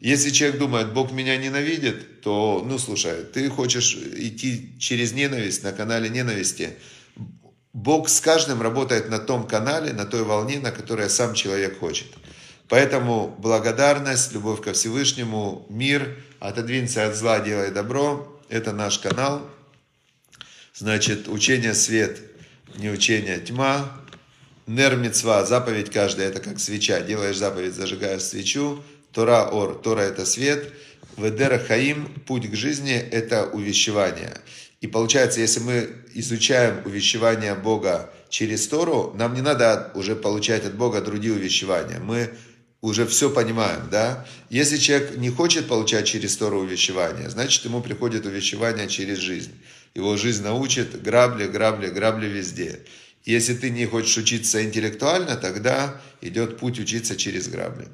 Если 0.00 0.30
человек 0.30 0.58
думает, 0.58 0.94
Бог 0.94 1.12
меня 1.12 1.36
ненавидит, 1.36 2.22
то, 2.22 2.64
ну, 2.66 2.78
слушай, 2.78 3.22
ты 3.34 3.50
хочешь 3.50 3.94
идти 3.94 4.74
через 4.78 5.12
ненависть, 5.12 5.62
на 5.62 5.72
канале 5.72 6.08
ненависти. 6.08 6.70
Бог 7.74 8.08
с 8.08 8.20
каждым 8.20 8.62
работает 8.62 9.10
на 9.10 9.18
том 9.18 9.46
канале, 9.46 9.92
на 9.92 10.06
той 10.06 10.24
волне, 10.24 10.58
на 10.58 10.72
которой 10.72 11.10
сам 11.10 11.34
человек 11.34 11.78
хочет. 11.78 12.06
Поэтому 12.68 13.34
благодарность, 13.38 14.32
любовь 14.32 14.62
ко 14.62 14.72
Всевышнему, 14.72 15.66
мир, 15.68 16.16
отодвинься 16.38 17.06
от 17.06 17.14
зла, 17.14 17.40
делай 17.40 17.70
добро. 17.70 18.40
Это 18.48 18.72
наш 18.72 18.98
канал. 18.98 19.42
Значит, 20.80 21.28
учение 21.28 21.74
свет, 21.74 22.22
не 22.78 22.88
учение 22.88 23.38
тьма. 23.38 23.92
Нер 24.66 24.96
мецва, 24.96 25.44
заповедь 25.44 25.90
каждая, 25.90 26.28
это 26.28 26.40
как 26.40 26.58
свеча. 26.58 27.02
Делаешь 27.02 27.36
заповедь, 27.36 27.74
зажигаешь 27.74 28.22
свечу, 28.22 28.82
Тора 29.12 29.44
ор, 29.52 29.74
Тора 29.74 30.00
это 30.00 30.24
свет, 30.24 30.72
Ведера 31.18 31.58
хаим, 31.58 32.06
путь 32.26 32.50
к 32.50 32.54
жизни 32.54 32.94
это 32.94 33.44
увещевание. 33.44 34.40
И 34.80 34.86
получается, 34.86 35.40
если 35.40 35.60
мы 35.60 35.90
изучаем 36.14 36.80
увещевание 36.86 37.54
Бога 37.54 38.10
через 38.30 38.66
Тору, 38.66 39.12
нам 39.14 39.34
не 39.34 39.42
надо 39.42 39.90
уже 39.94 40.16
получать 40.16 40.64
от 40.64 40.76
Бога 40.76 41.02
другие 41.02 41.34
увещевания. 41.34 41.98
Мы 41.98 42.30
уже 42.80 43.06
все 43.06 43.28
понимаем, 43.28 43.90
да? 43.90 44.26
Если 44.48 44.78
человек 44.78 45.18
не 45.18 45.28
хочет 45.28 45.68
получать 45.68 46.06
через 46.06 46.38
Тору 46.38 46.60
увещевание, 46.60 47.28
значит 47.28 47.66
ему 47.66 47.82
приходит 47.82 48.24
увещевание 48.24 48.88
через 48.88 49.18
жизнь. 49.18 49.52
Его 49.94 50.16
жизнь 50.16 50.42
научит 50.42 51.02
грабли, 51.02 51.46
грабли, 51.46 51.88
грабли 51.88 52.26
везде. 52.26 52.80
Если 53.24 53.54
ты 53.54 53.70
не 53.70 53.86
хочешь 53.86 54.16
учиться 54.16 54.62
интеллектуально, 54.64 55.36
тогда 55.36 56.00
идет 56.20 56.58
путь 56.58 56.78
учиться 56.78 57.16
через 57.16 57.48
грабли. 57.48 57.88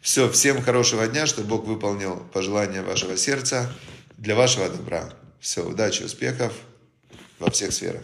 Все, 0.00 0.30
всем 0.30 0.62
хорошего 0.62 1.06
дня, 1.06 1.26
чтобы 1.26 1.48
Бог 1.48 1.66
выполнил 1.66 2.16
пожелания 2.32 2.82
вашего 2.82 3.16
сердца 3.16 3.72
для 4.16 4.34
вашего 4.34 4.68
добра. 4.68 5.12
Все, 5.40 5.66
удачи, 5.66 6.02
успехов 6.02 6.52
во 7.38 7.50
всех 7.50 7.72
сферах. 7.72 8.02